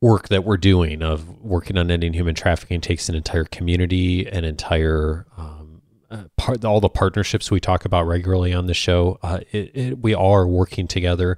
work 0.00 0.28
that 0.28 0.44
we're 0.44 0.56
doing 0.56 1.02
of 1.02 1.42
working 1.42 1.76
on 1.76 1.90
ending 1.90 2.14
human 2.14 2.34
trafficking 2.34 2.80
takes 2.80 3.10
an 3.10 3.16
entire 3.16 3.44
community, 3.44 4.26
an 4.26 4.46
entire 4.46 5.26
um, 5.36 5.82
uh, 6.10 6.22
part, 6.38 6.64
all 6.64 6.80
the 6.80 6.88
partnerships 6.88 7.50
we 7.50 7.60
talk 7.60 7.84
about 7.84 8.06
regularly 8.06 8.54
on 8.54 8.64
the 8.64 8.72
show. 8.72 9.18
Uh, 9.22 9.40
it, 9.52 9.76
it, 9.76 9.98
we 9.98 10.14
are 10.14 10.48
working 10.48 10.88
together 10.88 11.36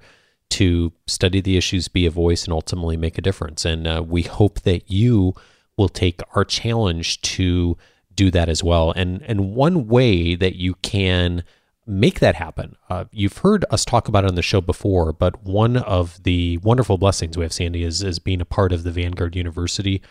to 0.50 0.92
study 1.06 1.40
the 1.40 1.56
issues, 1.56 1.88
be 1.88 2.06
a 2.06 2.10
voice, 2.10 2.44
and 2.44 2.52
ultimately 2.52 2.96
make 2.96 3.18
a 3.18 3.22
difference. 3.22 3.64
And 3.64 3.86
uh, 3.86 4.02
we 4.06 4.22
hope 4.22 4.60
that 4.60 4.90
you 4.90 5.34
will 5.76 5.88
take 5.88 6.20
our 6.34 6.44
challenge 6.44 7.20
to 7.22 7.76
do 8.14 8.30
that 8.32 8.48
as 8.48 8.64
well. 8.64 8.90
And 8.90 9.22
and 9.22 9.54
one 9.54 9.86
way 9.86 10.34
that 10.34 10.56
you 10.56 10.74
can 10.76 11.44
make 11.86 12.20
that 12.20 12.34
happen, 12.34 12.76
uh, 12.90 13.04
you've 13.12 13.38
heard 13.38 13.64
us 13.70 13.84
talk 13.84 14.08
about 14.08 14.24
it 14.24 14.28
on 14.28 14.34
the 14.34 14.42
show 14.42 14.60
before, 14.60 15.12
but 15.12 15.42
one 15.44 15.78
of 15.78 16.22
the 16.24 16.58
wonderful 16.58 16.98
blessings 16.98 17.38
we 17.38 17.44
have, 17.44 17.52
Sandy, 17.52 17.84
is 17.84 18.02
is 18.02 18.18
being 18.18 18.40
a 18.40 18.44
part 18.46 18.72
of 18.72 18.82
the 18.82 18.90
Vanguard 18.90 19.36
University. 19.36 20.02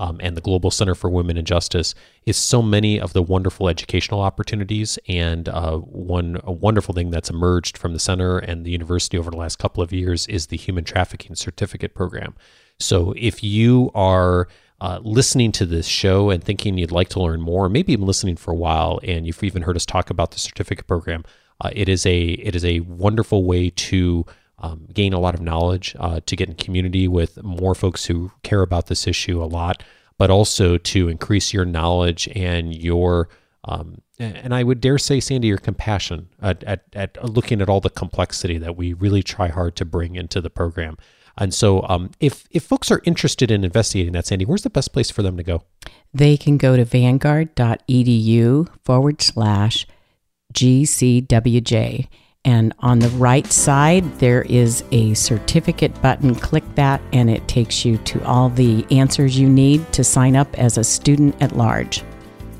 Um, 0.00 0.16
and 0.20 0.34
the 0.34 0.40
Global 0.40 0.70
Center 0.70 0.94
for 0.94 1.10
Women 1.10 1.36
and 1.36 1.46
Justice 1.46 1.94
is 2.24 2.38
so 2.38 2.62
many 2.62 2.98
of 2.98 3.12
the 3.12 3.22
wonderful 3.22 3.68
educational 3.68 4.22
opportunities. 4.22 4.98
And 5.06 5.46
uh, 5.46 5.76
one 5.76 6.40
wonderful 6.44 6.94
thing 6.94 7.10
that's 7.10 7.28
emerged 7.28 7.76
from 7.76 7.92
the 7.92 7.98
center 7.98 8.38
and 8.38 8.64
the 8.64 8.70
university 8.70 9.18
over 9.18 9.30
the 9.30 9.36
last 9.36 9.58
couple 9.58 9.82
of 9.82 9.92
years 9.92 10.26
is 10.26 10.46
the 10.46 10.56
Human 10.56 10.84
Trafficking 10.84 11.36
Certificate 11.36 11.94
Program. 11.94 12.34
So 12.78 13.12
if 13.14 13.44
you 13.44 13.90
are 13.94 14.48
uh, 14.80 15.00
listening 15.02 15.52
to 15.52 15.66
this 15.66 15.86
show 15.86 16.30
and 16.30 16.42
thinking 16.42 16.78
you'd 16.78 16.90
like 16.90 17.10
to 17.10 17.20
learn 17.20 17.42
more, 17.42 17.68
maybe 17.68 17.92
even 17.92 18.06
listening 18.06 18.36
for 18.36 18.52
a 18.52 18.56
while, 18.56 19.00
and 19.04 19.26
you've 19.26 19.44
even 19.44 19.62
heard 19.62 19.76
us 19.76 19.84
talk 19.84 20.08
about 20.08 20.30
the 20.30 20.38
certificate 20.38 20.86
program, 20.86 21.24
uh, 21.60 21.68
it 21.74 21.90
is 21.90 22.06
a 22.06 22.22
it 22.22 22.56
is 22.56 22.64
a 22.64 22.80
wonderful 22.80 23.44
way 23.44 23.68
to 23.68 24.24
um, 24.60 24.86
gain 24.92 25.12
a 25.12 25.20
lot 25.20 25.34
of 25.34 25.40
knowledge, 25.40 25.96
uh, 25.98 26.20
to 26.26 26.36
get 26.36 26.48
in 26.48 26.54
community 26.54 27.08
with 27.08 27.42
more 27.42 27.74
folks 27.74 28.06
who 28.06 28.32
care 28.42 28.62
about 28.62 28.86
this 28.86 29.06
issue 29.06 29.42
a 29.42 29.46
lot, 29.46 29.82
but 30.18 30.30
also 30.30 30.76
to 30.76 31.08
increase 31.08 31.52
your 31.52 31.64
knowledge 31.64 32.28
and 32.34 32.74
your 32.74 33.28
um, 33.64 34.00
and 34.20 34.54
I 34.54 34.62
would 34.62 34.80
dare 34.80 34.98
say, 34.98 35.18
Sandy, 35.18 35.48
your 35.48 35.58
compassion 35.58 36.28
at, 36.42 36.62
at, 36.64 36.84
at 36.92 37.24
looking 37.24 37.62
at 37.62 37.68
all 37.68 37.80
the 37.80 37.90
complexity 37.90 38.58
that 38.58 38.76
we 38.76 38.92
really 38.92 39.22
try 39.22 39.48
hard 39.48 39.76
to 39.76 39.84
bring 39.84 40.14
into 40.14 40.40
the 40.40 40.50
program. 40.50 40.98
And 41.38 41.54
so, 41.54 41.86
um, 41.88 42.10
if 42.20 42.46
if 42.50 42.64
folks 42.64 42.90
are 42.90 43.00
interested 43.04 43.50
in 43.50 43.64
investigating 43.64 44.12
that, 44.12 44.26
Sandy, 44.26 44.44
where's 44.44 44.62
the 44.62 44.70
best 44.70 44.92
place 44.92 45.10
for 45.10 45.22
them 45.22 45.36
to 45.38 45.42
go? 45.42 45.62
They 46.12 46.36
can 46.36 46.58
go 46.58 46.76
to 46.76 46.84
vanguard.edu 46.84 48.68
forward 48.84 49.22
slash 49.22 49.86
GCWJ. 50.52 52.08
And 52.44 52.72
on 52.78 53.00
the 53.00 53.10
right 53.10 53.46
side, 53.46 54.04
there 54.18 54.42
is 54.42 54.82
a 54.92 55.14
certificate 55.14 56.00
button. 56.00 56.34
Click 56.34 56.64
that, 56.74 57.02
and 57.12 57.28
it 57.28 57.46
takes 57.48 57.84
you 57.84 57.98
to 57.98 58.24
all 58.24 58.48
the 58.48 58.86
answers 58.90 59.38
you 59.38 59.48
need 59.48 59.92
to 59.92 60.02
sign 60.02 60.36
up 60.36 60.58
as 60.58 60.78
a 60.78 60.84
student 60.84 61.40
at 61.42 61.56
large. 61.56 62.02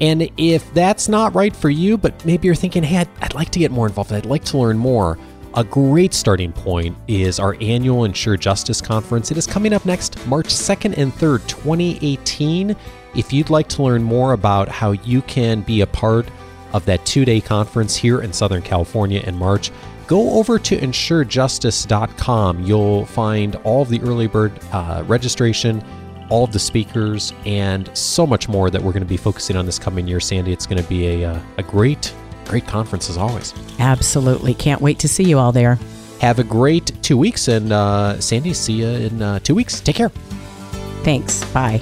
And 0.00 0.30
if 0.36 0.72
that's 0.74 1.08
not 1.08 1.34
right 1.34 1.54
for 1.54 1.70
you, 1.70 1.98
but 1.98 2.24
maybe 2.24 2.46
you're 2.46 2.54
thinking, 2.54 2.82
hey, 2.82 2.98
I'd, 2.98 3.08
I'd 3.22 3.34
like 3.34 3.50
to 3.50 3.58
get 3.58 3.70
more 3.70 3.86
involved, 3.86 4.12
I'd 4.12 4.26
like 4.26 4.44
to 4.46 4.58
learn 4.58 4.78
more 4.78 5.18
a 5.54 5.64
great 5.64 6.14
starting 6.14 6.52
point 6.52 6.96
is 7.08 7.40
our 7.40 7.56
annual 7.60 8.04
Ensure 8.04 8.36
Justice 8.36 8.80
Conference. 8.80 9.30
It 9.30 9.36
is 9.36 9.46
coming 9.46 9.72
up 9.72 9.84
next 9.84 10.24
March 10.26 10.46
2nd 10.46 10.96
and 10.96 11.12
3rd, 11.12 11.46
2018. 11.48 12.76
If 13.16 13.32
you'd 13.32 13.50
like 13.50 13.68
to 13.70 13.82
learn 13.82 14.02
more 14.02 14.32
about 14.32 14.68
how 14.68 14.92
you 14.92 15.22
can 15.22 15.62
be 15.62 15.80
a 15.80 15.86
part 15.86 16.28
of 16.72 16.84
that 16.86 17.04
two 17.06 17.24
day 17.24 17.40
conference 17.40 17.96
here 17.96 18.22
in 18.22 18.32
Southern 18.32 18.62
California 18.62 19.20
in 19.26 19.36
March, 19.36 19.70
go 20.06 20.38
over 20.38 20.58
to 20.58 20.76
ensurejustice.com. 20.76 22.62
You'll 22.64 23.06
find 23.06 23.56
all 23.56 23.82
of 23.82 23.88
the 23.88 24.00
early 24.02 24.26
bird 24.26 24.52
uh, 24.72 25.04
registration, 25.06 25.84
all 26.28 26.44
of 26.44 26.52
the 26.52 26.58
speakers, 26.58 27.32
and 27.46 27.90
so 27.96 28.26
much 28.26 28.48
more 28.48 28.70
that 28.70 28.82
we're 28.82 28.92
going 28.92 29.02
to 29.02 29.08
be 29.08 29.16
focusing 29.16 29.56
on 29.56 29.66
this 29.66 29.78
coming 29.78 30.06
year, 30.06 30.20
Sandy. 30.20 30.52
It's 30.52 30.66
going 30.66 30.82
to 30.82 30.88
be 30.88 31.22
a, 31.22 31.30
uh, 31.32 31.40
a 31.58 31.62
great 31.62 32.12
great 32.50 32.66
conference 32.66 33.08
as 33.08 33.16
always. 33.16 33.54
Absolutely. 33.78 34.54
Can't 34.54 34.80
wait 34.80 34.98
to 34.98 35.08
see 35.08 35.22
you 35.22 35.38
all 35.38 35.52
there. 35.52 35.78
Have 36.20 36.40
a 36.40 36.44
great 36.44 36.92
two 37.00 37.16
weeks. 37.16 37.48
And 37.48 37.72
uh, 37.72 38.20
Sandy, 38.20 38.52
see 38.52 38.74
you 38.74 38.88
in 38.88 39.22
uh, 39.22 39.38
two 39.38 39.54
weeks. 39.54 39.80
Take 39.80 39.96
care. 39.96 40.10
Thanks. 41.02 41.44
Bye. 41.52 41.80